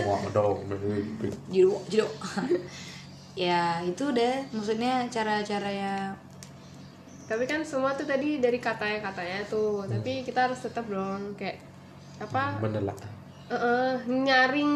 [1.51, 2.07] Jadi jadi
[3.51, 4.35] ya itu deh.
[4.55, 5.95] Maksudnya cara-cara ya
[7.27, 11.59] tapi kan semua tuh tadi dari katanya katanya tuh tapi kita harus tetap dong kayak
[12.17, 12.57] apa?
[12.63, 12.97] Bener lah
[13.47, 14.73] eh, eh, nyaring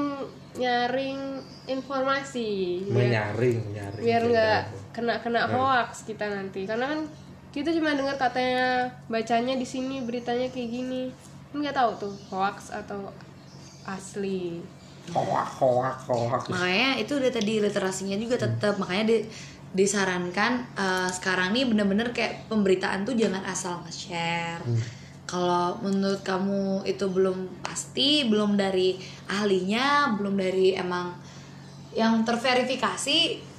[0.54, 1.18] nyaring
[1.66, 2.82] informasi.
[2.86, 4.30] Biar, menyaring menyaring biar Gitu.
[4.34, 6.66] nggak kena kena hoax kita nanti.
[6.66, 7.00] Karena kan
[7.50, 11.10] kita cuma dengar katanya bacanya di sini beritanya kayak gini.
[11.50, 13.10] Kan nggak tahu tuh hoax atau
[13.86, 14.62] asli.
[15.10, 19.16] Hoak hoak hoak makanya itu udah tadi literasinya juga tetap makanya di,
[19.70, 24.62] disarankan eh, sekarang nih bener-bener kayak pemberitaan tuh jangan asal nge-share.
[25.30, 28.98] Kalau menurut kamu itu belum pasti belum dari
[29.30, 31.14] ahlinya belum dari emang
[31.94, 33.50] yang terverifikasi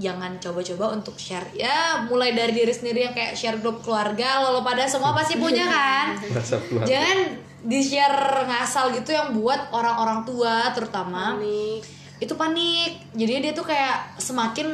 [0.00, 1.46] jangan coba-coba untuk share.
[1.54, 5.68] Ya mulai dari diri sendiri yang kayak share grup keluarga lo pada semua pasti punya
[5.68, 6.06] kan?
[6.90, 7.18] Jangan
[7.62, 11.36] di share ngasal gitu yang buat orang-orang tua terutama.
[11.36, 11.84] Panik.
[12.18, 13.12] Itu panik.
[13.12, 14.72] Jadi dia tuh kayak semakin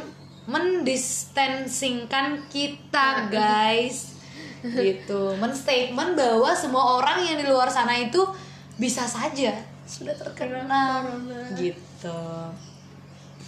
[0.48, 4.16] mendistansingkan kita guys.
[4.64, 5.36] Gitu.
[5.38, 8.18] Menstatement bahwa semua orang yang di luar sana itu
[8.80, 9.54] bisa saja
[9.88, 11.06] sudah terkena
[11.56, 12.20] gitu.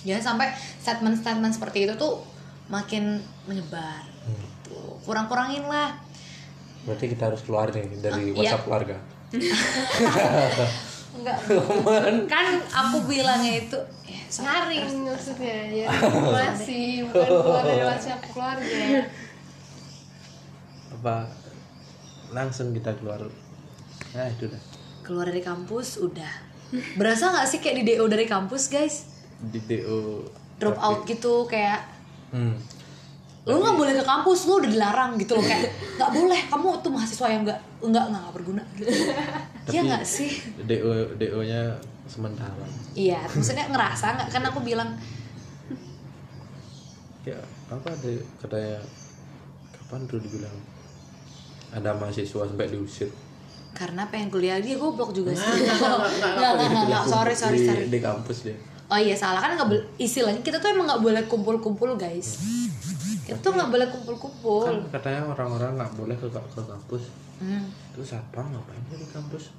[0.06, 0.48] Jangan sampai
[0.80, 2.22] statement-statement seperti itu tuh
[2.70, 4.06] makin menyebar.
[4.24, 4.78] Gitu.
[5.04, 5.98] Kurang-kurangin lah.
[6.88, 8.38] Berarti kita harus keluar nih dari iya.
[8.38, 8.96] WhatsApp keluarga.
[11.20, 11.38] enggak.
[12.30, 13.99] Kan aku bilangnya itu ya,
[14.32, 15.88] Nyaring maksudnya ya
[16.36, 18.86] masih bukan keluar dari WhatsApp keluarga.
[20.92, 21.16] Apa
[22.30, 23.26] langsung kita keluar?
[24.10, 24.62] Nah itu dah.
[25.00, 26.30] keluar dari kampus udah
[26.94, 29.10] berasa nggak sih kayak di do dari kampus guys
[29.40, 30.22] Di DO.
[30.54, 31.82] drop out gitu kayak
[32.30, 32.54] Hmm.
[33.42, 35.66] lu nggak boleh ke kampus lu udah dilarang gitu loh kayak
[35.98, 38.90] nggak boleh kamu tuh mahasiswa yang nggak nggak nggak nggak berguna gitu
[39.66, 41.74] iya nggak sih DO DO nya
[42.10, 42.66] sementara.
[42.98, 44.90] iya maksudnya ngerasa nggak kan aku bilang
[47.20, 47.36] Ya
[47.68, 48.80] apa ada katanya
[49.70, 50.56] kapan tuh dibilang
[51.70, 53.12] ada mahasiswa sampai diusir.
[53.70, 55.78] karena pengen kuliah dia goblok juga sih Nggak,
[56.34, 58.56] nggak, nggak, nggak sorry sorry di, sorry di kampus dia.
[58.90, 59.68] oh iya salah kan nggak
[60.00, 62.40] istilahnya kita tuh emang nggak boleh kumpul-kumpul guys
[63.22, 67.02] kita tuh nggak boleh kumpul-kumpul Kan katanya orang-orang nggak boleh ke, ke kampus.
[67.38, 67.64] hmm.
[67.94, 69.54] Terus apa ngapain di kampus?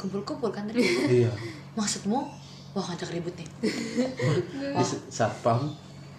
[0.00, 0.80] Kumpul-kumpul kan tadi
[1.20, 1.30] iya.
[1.72, 2.18] maksudmu
[2.70, 3.48] wah ngajak ribut nih
[4.78, 5.68] Di satpam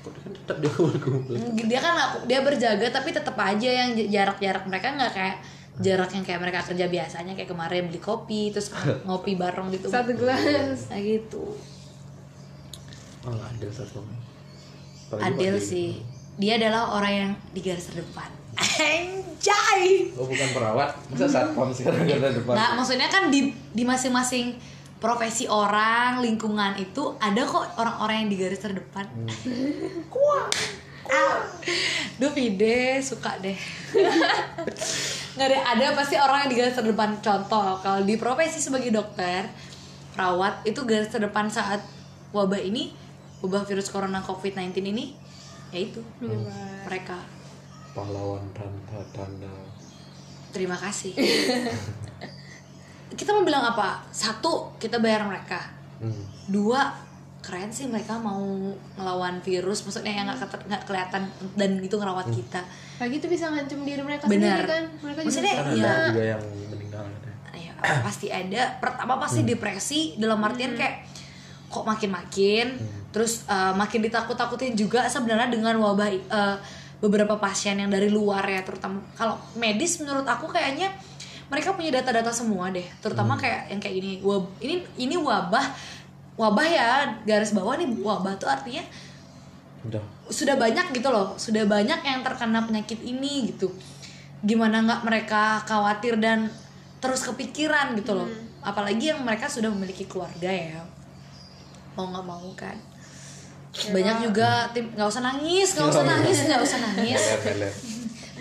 [0.01, 1.34] kan tetap dia kumpul-kumpul.
[1.55, 5.38] dia kan aku- dia berjaga tapi tetap aja yang jarak-jarak mereka nggak kayak
[5.79, 8.69] jarak yang kayak mereka kerja biasanya kayak kemarin beli kopi terus
[9.05, 10.86] ngopi bareng gitu Satu gelas.
[10.88, 11.57] nah gitu
[13.21, 14.01] Oh adil satpam.
[15.07, 15.89] Apalagi Adil sih
[16.39, 22.29] dia adalah orang yang di garis terdepan anjay Oh bukan perawat, masa satpam sekarang garda
[22.29, 22.53] depan?
[22.53, 24.59] Nah, maksudnya kan di di masing-masing
[25.01, 29.09] profesi orang, lingkungan itu ada kok orang-orang yang di garis terdepan.
[30.13, 30.45] Kuah.
[31.09, 31.41] Ah.
[32.21, 33.57] Duh, Vide suka deh.
[35.36, 37.17] Nggak deh, ada pasti orang yang di garis terdepan.
[37.17, 39.49] Contoh, kalau di profesi sebagai dokter,
[40.13, 41.82] perawat itu garis terdepan saat
[42.29, 42.93] wabah ini,
[43.41, 45.17] wabah virus corona COVID-19 ini,
[45.72, 46.03] yaitu
[46.86, 47.17] mereka.
[47.91, 49.51] Pahlawan tanda tanda.
[50.51, 51.15] Terima kasih.
[53.11, 54.03] kita mau bilang apa?
[54.09, 55.59] Satu, kita bayar mereka.
[55.99, 56.24] Hmm.
[56.47, 56.91] Dua,
[57.39, 58.39] keren sih mereka mau
[58.95, 59.84] ngelawan virus.
[59.84, 61.24] Maksudnya yang nggak kete- nggak kelihatan
[61.55, 62.61] dan itu ngerawat kita.
[62.97, 64.59] Lagi itu bisa ngancem diri mereka Benar.
[64.59, 64.84] sendiri kan.
[65.01, 65.88] Mereka Maksudnya, juga Kan Iya.
[65.88, 67.38] ada juga yang meninggal katanya.
[67.51, 68.61] Ya, pasti ada.
[68.80, 71.11] Pertama pasti depresi dalam artian kayak
[71.72, 72.76] kok makin-makin.
[73.15, 76.57] Terus eh, makin ditakut-takutin juga sebenarnya dengan wabah eh,
[76.99, 80.93] beberapa pasien yang dari luar ya, terutama kalau medis menurut aku kayaknya
[81.49, 84.11] mereka punya data-data semua deh, terutama kayak yang kayak ini.
[84.22, 85.65] Wab, ini ini wabah
[86.41, 86.89] wabah ya
[87.22, 88.82] garis bawah nih wabah tuh artinya
[89.86, 90.01] Udah.
[90.30, 93.74] sudah banyak gitu loh sudah banyak yang terkena penyakit ini gitu
[94.41, 96.49] gimana nggak mereka khawatir dan
[96.97, 98.30] terus kepikiran gitu loh
[98.61, 100.82] apalagi yang mereka sudah memiliki keluarga ya
[101.95, 102.77] mau nggak mau kan.
[103.71, 107.21] Banyak juga tim nggak usah nangis nggak usah nangis nggak usah nangis.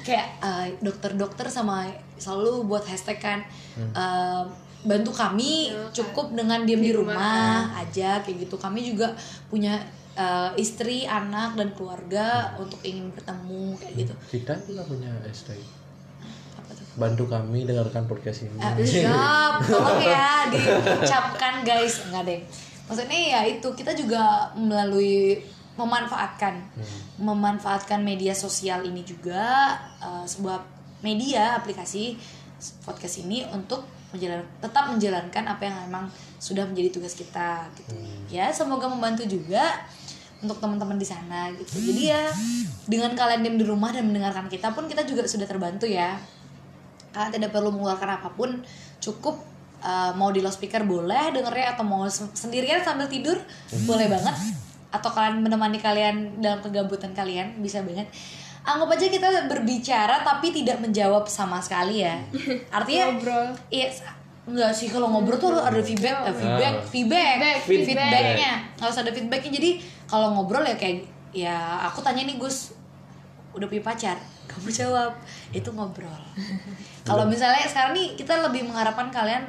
[0.03, 1.87] Kayak eh, dokter-dokter sama
[2.19, 3.39] selalu buat hashtag kan
[3.79, 4.43] eh,
[4.81, 7.69] bantu kami cukup dengan diam di rumah.
[7.79, 8.57] aja kayak gitu.
[8.59, 9.15] Kami juga
[9.47, 9.79] punya
[10.19, 14.15] eh, istri anak dan keluarga untuk ingin bertemu kayak gitu.
[14.35, 15.63] Kita juga punya tuh?
[16.99, 18.59] Bantu kami dengarkan podcast ini.
[18.59, 19.63] Eh, siap.
[19.63, 22.03] Tolong ya diucapkan guys.
[22.11, 22.43] Enggak deh
[22.91, 25.39] maksudnya ya itu kita juga melalui
[25.79, 26.59] memanfaatkan
[27.23, 30.59] memanfaatkan media sosial ini juga eh, sebuah
[31.07, 32.19] media aplikasi
[32.83, 36.05] podcast ini untuk menjalan tetap menjalankan apa yang memang
[36.43, 37.95] sudah menjadi tugas kita gitu.
[38.29, 39.87] Ya semoga membantu juga
[40.43, 41.79] untuk teman-teman di sana gitu.
[41.79, 42.29] Jadi ya
[42.91, 46.19] dengan kalian diam di rumah dan mendengarkan kita pun kita juga sudah terbantu ya.
[47.15, 48.61] Kalian tidak perlu mengeluarkan apa pun
[48.99, 49.50] cukup
[49.81, 53.37] uh, mau di loudspeaker boleh dengernya atau mau se- sendirian sambil tidur
[53.85, 54.35] boleh banget.
[54.89, 58.09] Atau kalian menemani kalian dalam kegabutan kalian bisa banget.
[58.61, 62.21] Anggap aja kita berbicara tapi tidak menjawab sama sekali ya.
[62.77, 63.47] Artinya Ngobrol.
[63.69, 63.89] iya
[64.41, 66.83] enggak sih kalau ngobrol tuh harus ada feedback eh, feedback Ah.
[66.83, 67.87] feedback Feedback.
[67.87, 68.53] feedbacknya.
[68.77, 69.53] harus ada feedbacknya.
[69.55, 69.71] Jadi
[70.05, 71.55] kalau ngobrol ya kayak ya
[71.85, 72.75] aku tanya nih Gus
[73.51, 74.19] udah punya pacar?
[74.45, 75.15] Kamu jawab
[75.51, 76.11] itu ngobrol.
[77.07, 79.47] Kalau misalnya sekarang nih kita lebih mengharapkan kalian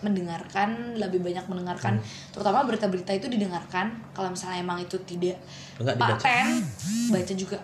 [0.00, 2.00] mendengarkan lebih banyak mendengarkan.
[2.30, 5.36] Terutama berita-berita itu didengarkan kalau misalnya emang itu tidak
[5.76, 6.14] Enggak dibaca.
[6.16, 6.46] paten
[7.08, 7.58] baca juga.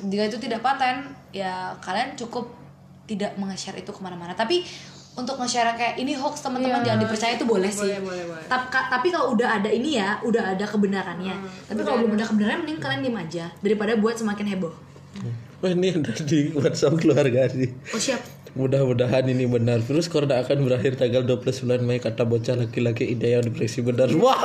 [0.00, 0.96] Jika itu tidak paten
[1.30, 2.50] ya kalian cukup
[3.04, 4.32] tidak nge-share itu ke mana-mana.
[4.32, 4.62] Tapi
[5.12, 6.86] untuk nge-share kayak ini hoax teman-teman Iya.
[6.88, 7.84] jangan dipercaya itu boleh, sih.
[7.84, 8.44] Boleh, boleh, boleh.
[8.46, 11.34] Tap- ka- tapi kalau udah ada ini ya udah ada kebenarannya.
[11.66, 12.24] Tapi kalau belum ada.
[12.24, 14.72] kebenaran mending kalian diem aja daripada buat semakin heboh.
[15.60, 17.68] Wah ini ada di WhatsApp keluarga sih.
[17.86, 18.18] oh siap
[18.52, 19.80] Mudah-mudahan ini benar.
[19.80, 24.12] Virus corona akan berakhir tanggal 29 Mei kata bocah laki-laki ide yang depresi benar.
[24.20, 24.36] Wah.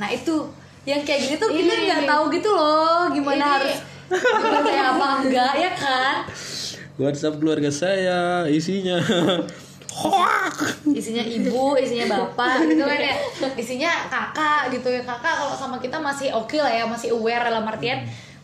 [0.00, 0.48] nah itu
[0.82, 3.76] yang kayak gini tuh kita nggak tahu gitu loh gimana harus
[4.10, 6.16] percaya apa enggak ya kan
[6.98, 8.98] WhatsApp keluarga saya isinya
[9.92, 10.56] hoak.
[10.90, 13.14] isinya ibu, isinya bapak gitu kan ya
[13.54, 17.62] isinya kakak gitu ya kakak kalau sama kita masih oke lah ya masih aware dalam
[17.68, 18.02] artian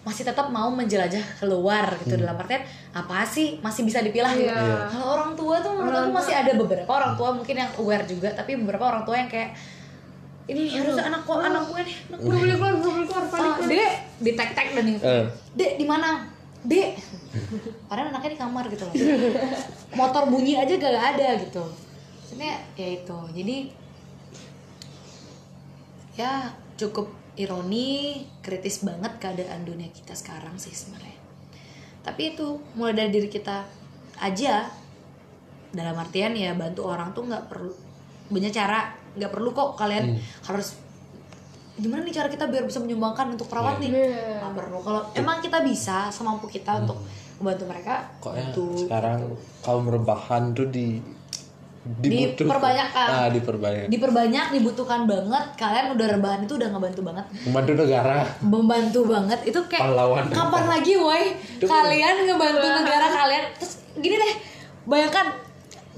[0.09, 2.17] masih tetap mau menjelajah keluar gitu.
[2.17, 4.49] Dalam artian apa sih masih bisa dipilah gitu?
[4.49, 4.89] Iya.
[4.89, 8.33] kalau orang tua tuh menurut aku masih ada beberapa orang tua mungkin yang aware juga
[8.33, 9.53] tapi beberapa orang tua yang kayak
[10.49, 13.25] ini harus anak gua anak gue nih anak gue Gak boleh keluar, gak boleh keluar,
[13.29, 13.45] panik.
[13.45, 15.25] Ah, dek di tek tek dan nih Eh.
[15.53, 16.09] dek di mana?
[16.65, 16.91] Dek.
[17.85, 18.95] Padahal anaknya di kamar gitu loh.
[19.93, 21.61] Motor bunyi aja gak ada gitu.
[21.61, 23.19] Maksudnya ya itu.
[23.37, 23.57] Jadi
[26.17, 27.07] ya cukup
[27.39, 31.14] ironi kritis banget keadaan dunia kita sekarang sih sebenarnya.
[32.03, 33.62] Tapi itu mulai dari diri kita
[34.18, 34.66] aja.
[35.68, 37.70] Dalam artian ya bantu orang tuh nggak perlu
[38.28, 40.76] banyak cara nggak perlu kok kalian harus
[41.78, 43.91] gimana nih cara kita biar bisa menyumbangkan untuk perawat nih?
[43.95, 44.43] Iya.
[44.43, 44.78] nggak perlu.
[44.82, 46.99] Kalau emang kita bisa semampu kita untuk
[47.39, 48.66] membantu mereka Kok ya bantu.
[48.82, 49.18] sekarang
[49.62, 50.99] kaum rebahan tuh di
[51.99, 52.45] dibutuhkan.
[52.45, 53.09] Diperbanyakan.
[53.09, 53.86] Ah, diperbanyak.
[53.89, 58.16] diperbanyak dibutuhkan banget kalian udah rebahan itu udah ngebantu banget Membantu negara.
[58.41, 60.24] membantu banget itu kayak Pahlawan.
[60.28, 61.24] kapan lagi woi
[61.59, 64.34] kalian ngebantu negara kalian terus gini deh
[64.84, 65.26] bayangkan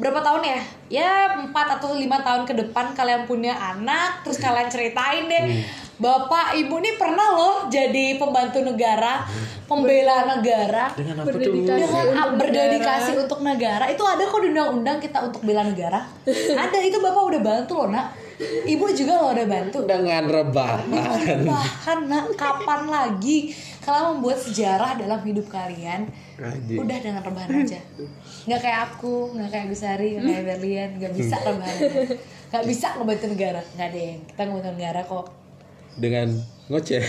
[0.00, 0.60] berapa tahun ya?
[0.88, 5.62] Ya empat atau lima tahun ke depan kalian punya anak terus kalian ceritain deh.
[6.00, 9.28] Bapak ibu nih pernah loh jadi pembantu negara
[9.68, 10.90] pembela negara.
[10.96, 11.52] Dengan apa tuh?
[11.52, 13.84] Dengan untuk berdedikasi untuk negara.
[13.92, 16.02] Itu ada kok di undang-undang kita untuk bela negara?
[16.64, 18.29] Ada itu bapak udah bantu loh nak
[18.64, 19.78] ibu juga loh udah bantu.
[19.84, 21.44] Dengan rebahan.
[21.44, 22.26] Bahkan nak.
[22.34, 23.52] Kapan lagi?
[23.80, 26.08] Kalian membuat sejarah dalam hidup kalian
[26.76, 27.80] udah dengan rebahan aja.
[28.44, 32.00] Nggak kayak aku nggak kayak Gusari nggak kayak Berlian nggak bisa rebahan aja.
[32.50, 33.60] nggak bisa ngebantu negara.
[33.76, 35.26] Nggak deh kita ngebantu negara kok.
[35.96, 36.28] Dengan
[36.70, 37.02] ngoceh.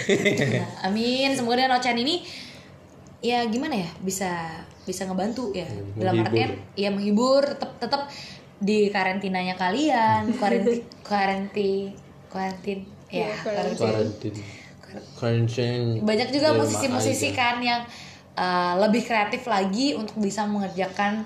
[0.58, 1.30] Nah, amin.
[1.36, 2.24] Semoga dengan ocehan ini
[3.22, 4.32] ya gimana ya bisa
[4.88, 5.68] bisa ngebantu ya.
[5.96, 6.28] Dalam menghibur.
[6.28, 8.02] artian ya menghibur tetap tetap
[8.62, 11.98] di karantinanya kalian karantin karantin
[12.30, 14.34] karantin ya Iya, karantin Karantin.
[15.18, 15.86] Karantin.
[16.04, 17.82] banyak juga rumah musisi-musisi kan yang
[18.34, 21.24] uh, lebih kreatif lagi untuk bisa mengerjakan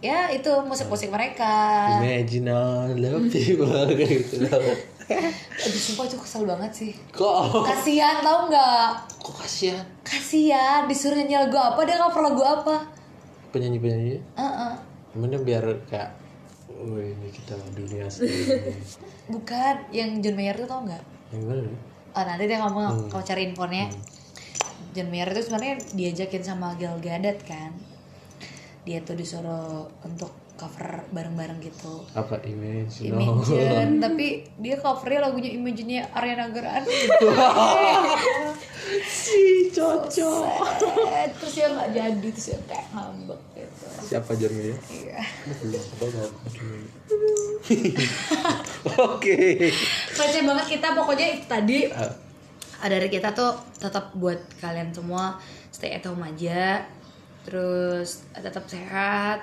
[0.00, 4.36] ya itu musik-musik mereka Imagine all the people gitu.
[5.54, 11.36] aduh sumpah itu kesel banget sih Kok kasihan tau nggak kok kasihan kasihan disuruh nyanyi
[11.38, 12.76] lagu apa dia cover lagu apa
[13.52, 14.16] penyanyi-penyanyi?
[14.34, 14.72] Heeh.
[15.12, 16.10] Gimana biar kayak
[16.86, 18.76] oh ini kita dunia sendiri.
[19.26, 21.62] bukan yang John Mayer tuh tau nggak Yang mana
[22.12, 23.08] oh nanti deh kamu Hmm.
[23.08, 23.84] kamu cari infonya
[24.92, 27.72] John Mayer itu sebenarnya diajakin sama Gal Gadot kan
[28.82, 33.02] dia tuh disuruh untuk cover bareng-bareng gitu Apa image?
[33.04, 33.18] No.
[33.18, 36.86] Imagine tapi dia covernya lagunya Imagine-nya Ariana Grande
[39.04, 40.46] si cocok.
[41.10, 43.53] Eh, terus ya nggak jadi terus ya kayak ngambek gitu
[44.04, 44.76] Siapa Jeremy ya?
[44.92, 45.20] iya?
[49.00, 49.72] Oke.
[50.14, 52.12] receh banget kita pokoknya itu tadi Ah,
[52.84, 55.40] Ah, dari kita tuh tetap buat kalian semua
[55.72, 56.84] stay at home aja
[57.40, 59.40] terus tetap sehat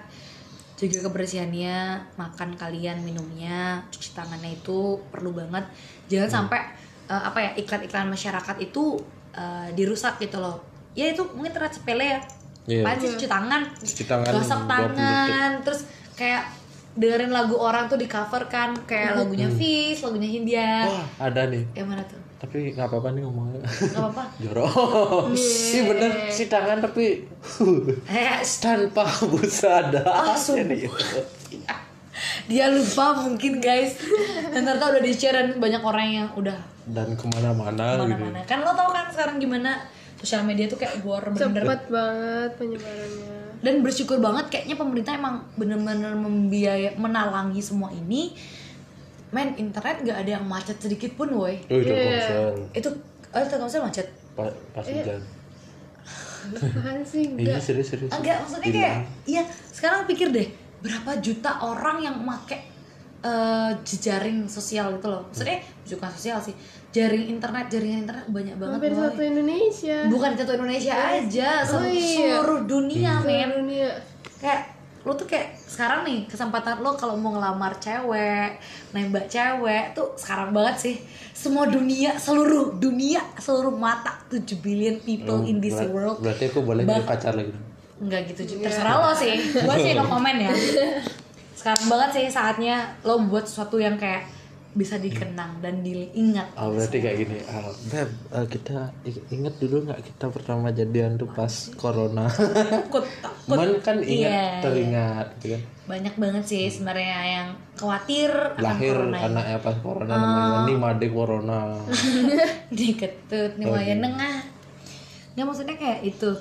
[0.77, 5.65] jaga kebersihannya makan kalian minumnya cuci tangannya itu perlu banget
[6.05, 6.61] jangan sampai
[7.09, 9.01] eh, apa ya iklan-iklan masyarakat itu
[9.33, 10.61] eh, dirusak gitu loh
[10.93, 12.21] ya itu mungkin terlihat sepele ya
[12.61, 13.61] Apaan sih cuci tangan?
[13.73, 15.81] Cuci tangan gosok 20 tangan terus
[16.13, 16.43] kayak
[16.91, 20.85] dengerin lagu orang tuh di cover kan kayak lagunya Fish lagunya Hindia.
[20.85, 21.63] Wah, ada nih.
[21.73, 22.19] yang mana tuh?
[22.37, 23.61] Tapi nggak apa-apa nih ngomongnya.
[23.63, 24.23] nggak apa-apa.
[24.43, 25.31] Jorok.
[25.31, 27.05] Iya bener si tangan tapi
[28.11, 28.41] eh.
[28.63, 30.03] tanpa busada.
[30.35, 30.91] Sumpah.
[32.45, 33.95] dia lupa mungkin guys.
[34.51, 38.09] Dan ternyata udah di share dan banyak orang yang udah Dan ke mana-mana gitu.
[38.09, 39.79] mana-mana kan lo tau kan sekarang gimana
[40.21, 43.33] sosial media tuh kayak war bener-bener Cepet banget penyebarannya.
[43.59, 48.37] dan bersyukur banget kayaknya pemerintah emang bener-bener membiaya menalangi semua ini
[49.29, 52.05] men internet gak ada yang macet sedikit pun woi Oh, itu Iya.
[52.21, 52.53] konsen.
[52.71, 52.89] itu
[53.27, 55.21] oh Telkomsel macet Pa- pas hujan.
[56.51, 57.25] Apaan sih?
[57.35, 57.61] Iya Enggak.
[57.61, 58.11] serius serius.
[58.11, 58.95] enggak maksudnya kayak
[59.25, 60.47] iya sekarang pikir deh
[60.79, 62.57] berapa juta orang yang make
[63.21, 65.23] eh, jejaring sosial gitu loh.
[65.25, 65.57] Maksudnya
[65.87, 66.55] bukan sosial sih.
[66.91, 68.99] Jaring internet jaringan internet banyak banget Hampir boy.
[69.05, 69.97] satu Indonesia.
[70.07, 72.35] bukan satu Indonesia aja Oh, seluruh, iya.
[72.35, 73.23] seluruh dunia men.
[73.23, 73.89] Seluruh dunia.
[74.37, 74.61] kayak
[75.01, 78.61] lo tuh kayak sekarang nih kesempatan lo kalau mau ngelamar cewek
[78.91, 80.95] nembak cewek tuh sekarang banget sih.
[81.31, 86.17] Semua dunia seluruh dunia seluruh mata 7 billion people in this Ber- world.
[86.19, 87.53] berarti aku boleh jadi Bak- pacar lagi.
[87.97, 89.33] Enggak gitu juga terserah lo sih.
[89.55, 90.51] Gue sih no komen ya
[91.61, 94.25] sekarang banget sih saatnya lo buat sesuatu yang kayak
[94.71, 99.83] bisa dikenang dan diingat Oh berarti kayak gini, ah, Beb, eh, kita i- ingat dulu
[99.83, 102.31] nggak kita pertama jadian tuh pas corona.
[102.31, 105.61] takut takut Man kan ingat, Iya, teringat, gitu kan.
[105.85, 109.27] banyak banget sih sebenarnya yang khawatir akan Lahir corona ini.
[109.27, 111.59] anaknya pas corona namanya nih made corona.
[112.71, 113.95] diketut nih Oh, iya.
[113.95, 114.35] nengah
[115.31, 116.31] nggak maksudnya kayak itu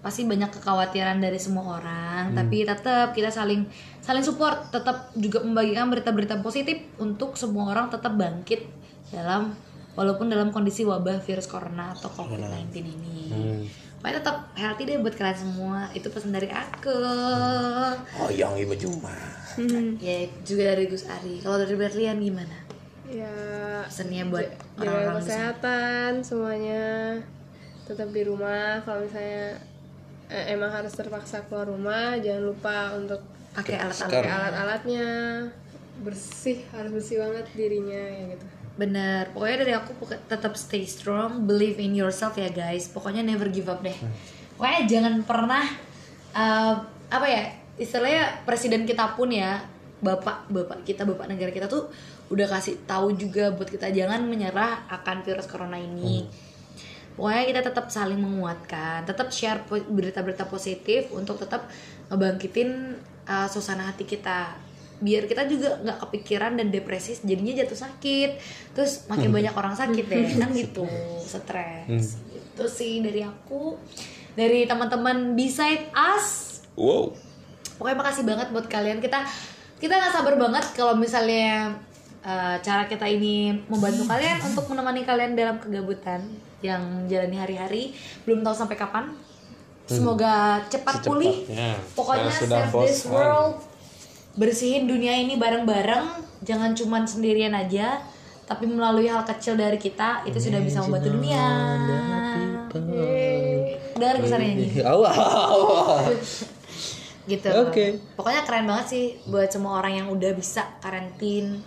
[0.00, 2.36] pasti banyak kekhawatiran dari semua orang Hmm.
[2.38, 3.64] tapi tetap kita saling
[4.04, 8.68] saling support tetap juga membagikan berita-berita positif untuk semua orang tetap bangkit
[9.08, 9.56] dalam
[9.96, 13.18] walaupun dalam kondisi wabah virus corona atau covid-19 ini.
[13.32, 13.64] Hmm.
[14.04, 15.88] Pokoknya tetap healthy deh buat kalian semua.
[15.96, 17.00] Itu pesan dari aku.
[18.20, 19.16] Oh yang ibu cuma.
[20.04, 21.40] ya juga dari Gus Ari.
[21.40, 22.58] Kalau dari Berlian gimana?
[23.08, 23.32] Ya
[23.88, 24.44] pesannya buat
[24.76, 25.24] jaga orang-orang sana?
[25.24, 26.84] kesehatan semuanya.
[27.88, 28.84] Tetap di rumah.
[28.84, 29.56] Kalau misalnya
[30.28, 33.24] eh, emang harus terpaksa keluar rumah jangan lupa untuk
[33.54, 34.10] pakai alat-alat.
[34.10, 35.06] pakai alat-alatnya.
[36.02, 38.46] Bersih harus bersih banget dirinya ya gitu.
[38.74, 39.94] Bener, pokoknya dari aku
[40.26, 42.90] tetap stay strong, believe in yourself ya guys.
[42.90, 43.94] Pokoknya never give up deh.
[44.58, 45.64] Pokoknya jangan pernah
[46.34, 46.74] uh,
[47.06, 47.42] apa ya
[47.78, 49.62] istilahnya presiden kita pun ya
[50.02, 51.90] bapak bapak kita bapak negara kita tuh
[52.28, 56.26] udah kasih tahu juga buat kita jangan menyerah akan virus corona ini.
[57.14, 61.70] Pokoknya kita tetap saling menguatkan, tetap share berita-berita positif untuk tetap
[62.10, 62.98] ngebangkitin
[63.28, 64.56] uh, suasana hati kita.
[65.02, 68.30] Biar kita juga nggak kepikiran dan depresi, jadinya jatuh sakit.
[68.72, 70.86] Terus makin banyak orang sakit deh, kan gitu,
[71.20, 72.22] stres.
[72.30, 73.74] Itu sih dari aku,
[74.38, 76.62] dari teman-teman beside us.
[76.78, 77.12] Wow.
[77.74, 79.02] Pokoknya makasih banget buat kalian.
[79.02, 79.26] Kita
[79.82, 81.74] kita nggak sabar banget kalau misalnya
[82.22, 86.22] uh, cara kita ini membantu kalian untuk menemani kalian dalam kegabutan
[86.62, 87.82] yang jalani hari-hari.
[88.24, 89.10] Belum tahu sampai kapan.
[89.84, 91.44] Semoga cepat pulih.
[91.44, 91.72] Secepatnya.
[91.92, 93.54] Pokoknya Saya sudah save this world.
[94.34, 96.24] Bersihin dunia ini bareng-bareng.
[96.40, 98.00] Jangan cuman sendirian aja.
[98.44, 101.44] Tapi melalui hal kecil dari kita itu sudah bisa membantu dunia.
[103.94, 105.14] Dengar bisa nyanyi Awal.
[107.24, 107.48] gitu.
[107.64, 108.04] Oke.
[108.20, 111.64] Pokoknya keren banget sih buat semua orang yang udah bisa karantin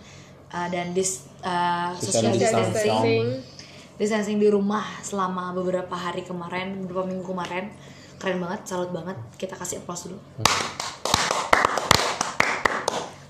[0.54, 2.70] uh, dan dis uh, social Social distancing.
[2.70, 3.26] distancing
[3.98, 7.66] Distancing di rumah selama beberapa hari kemarin, beberapa minggu kemarin.
[8.18, 9.14] Keren banget, salut banget.
[9.38, 10.18] Kita kasih applause dulu.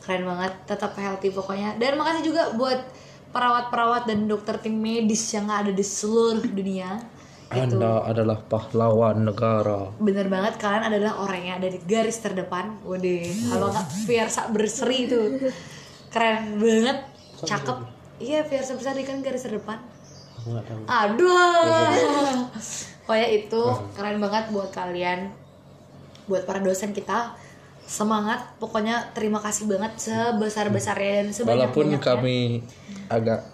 [0.04, 1.76] Keren banget, tetap healthy pokoknya.
[1.76, 2.80] Dan makasih juga buat
[3.28, 7.04] perawat-perawat dan dokter tim medis yang ada di seluruh dunia.
[7.48, 7.80] Gitu.
[7.80, 9.88] Anda adalah pahlawan negara.
[9.96, 12.76] Bener banget kalian adalah orang yang ada di garis terdepan.
[12.84, 15.20] Waduh, kalau nggak Fiersa berseri itu
[16.12, 17.08] keren banget,
[17.44, 17.88] cakep.
[18.20, 19.80] Iya Fiersa berseri kan garis terdepan.
[20.36, 20.80] Aku nggak tahu.
[20.92, 22.52] Aduh,
[23.08, 23.62] pokoknya itu
[23.96, 25.32] keren banget buat kalian,
[26.28, 27.32] buat para dosen kita.
[27.88, 32.60] Semangat, pokoknya terima kasih banget sebesar besarnya dan sebanyak Walaupun kami
[33.08, 33.48] agak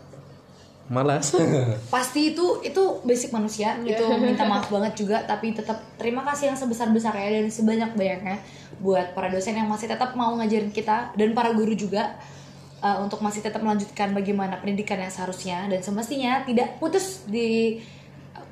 [0.91, 1.39] malas.
[1.95, 6.59] pasti itu itu basic manusia itu minta maaf banget juga tapi tetap terima kasih yang
[6.59, 8.37] sebesar besarnya dan sebanyak banyaknya
[8.83, 12.21] buat para dosen yang masih tetap mau ngajarin kita dan para guru juga
[12.85, 17.81] uh, untuk masih tetap melanjutkan bagaimana pendidikan yang seharusnya dan semestinya tidak putus di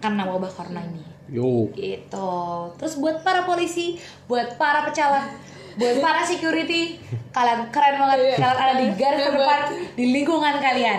[0.03, 1.03] karena wabah corona ini.
[1.33, 1.71] Yo.
[1.73, 2.31] gitu.
[2.77, 3.97] Terus buat para polisi
[4.29, 5.33] buat para pecalang
[5.81, 7.01] buat para security
[7.33, 8.37] kalian keren banget.
[8.37, 9.61] Kalian ada di garis terdepan
[9.97, 10.99] di lingkungan kalian.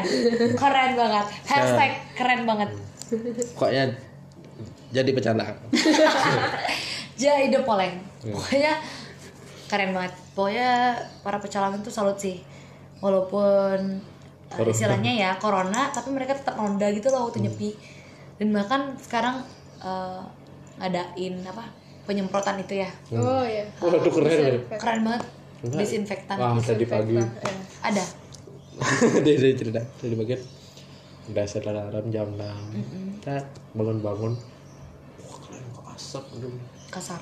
[0.57, 1.25] Keren banget.
[1.45, 2.69] Hashtag keren banget.
[3.53, 3.93] Pokoknya
[4.89, 5.53] jadi pecalang.
[7.21, 8.01] jadi poleng.
[8.25, 8.81] Pokoknya
[9.69, 10.13] keren banget.
[10.33, 12.41] Pokoknya para pecalang itu salut sih.
[13.03, 14.01] Walaupun
[14.57, 17.73] uh, istilahnya ya corona tapi mereka tetap ronda gitu loh waktu nyepi
[18.37, 19.45] dan bahkan sekarang
[19.79, 20.21] uh,
[20.81, 21.69] ngadain apa
[22.03, 22.89] penyemprotan itu ya.
[23.13, 24.77] Oh ya Waduh keren ya.
[24.77, 25.23] keren banget.
[25.63, 26.35] Disinfektan.
[26.35, 27.15] Wah tadi pagi.
[27.79, 28.03] ada.
[29.23, 30.41] Dia dari cerita dari bagian
[31.23, 34.33] udah set alarm jam 6 Tat, bangun-bangun.
[35.23, 36.51] Wah keren kok asap aduh.
[36.91, 37.21] Kasar.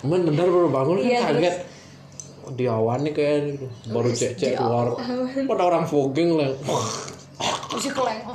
[0.00, 1.56] Cuman bentar baru bangun kan Iya, kaget.
[2.46, 3.58] Oh, di awan nih kayak
[3.90, 4.94] baru cek-cek keluar.
[5.34, 6.54] ada orang fogging lah
[7.72, 8.20] masih keleng.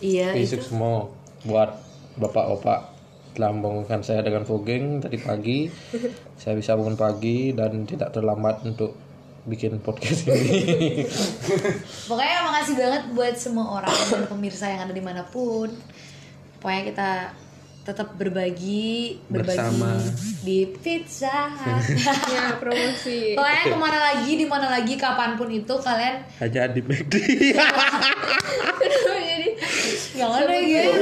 [0.00, 0.56] Iya itu.
[0.56, 1.12] Besok semua
[1.44, 1.76] buat
[2.16, 2.96] bapak-bapak
[3.36, 5.68] telah membangunkan saya dengan fogging tadi pagi.
[6.40, 8.96] Saya bisa bangun pagi dan tidak terlambat untuk
[9.44, 11.04] bikin podcast ini.
[12.08, 15.68] Pokoknya makasih banget buat semua orang dan pemirsa yang ada di mana pun.
[16.64, 17.10] Pokoknya kita
[17.80, 19.96] tetap berbagi berbagi Bersama.
[20.44, 21.48] di pizza
[22.34, 26.84] ya promosi Pokoknya ke mana lagi, di mana lagi, kapan pun itu kalian Aja di
[26.84, 27.14] McD.
[29.30, 29.48] jadi
[30.12, 31.00] jangan kayak gitu.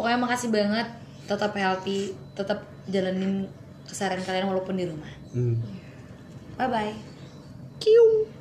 [0.00, 0.88] Pokoknya makasih banget,
[1.28, 3.44] tetap healthy, tetap jalanin
[3.84, 5.12] keseharian kalian walaupun di rumah.
[5.36, 5.60] Hmm.
[6.56, 6.94] Bye bye.
[7.76, 8.37] Kiu.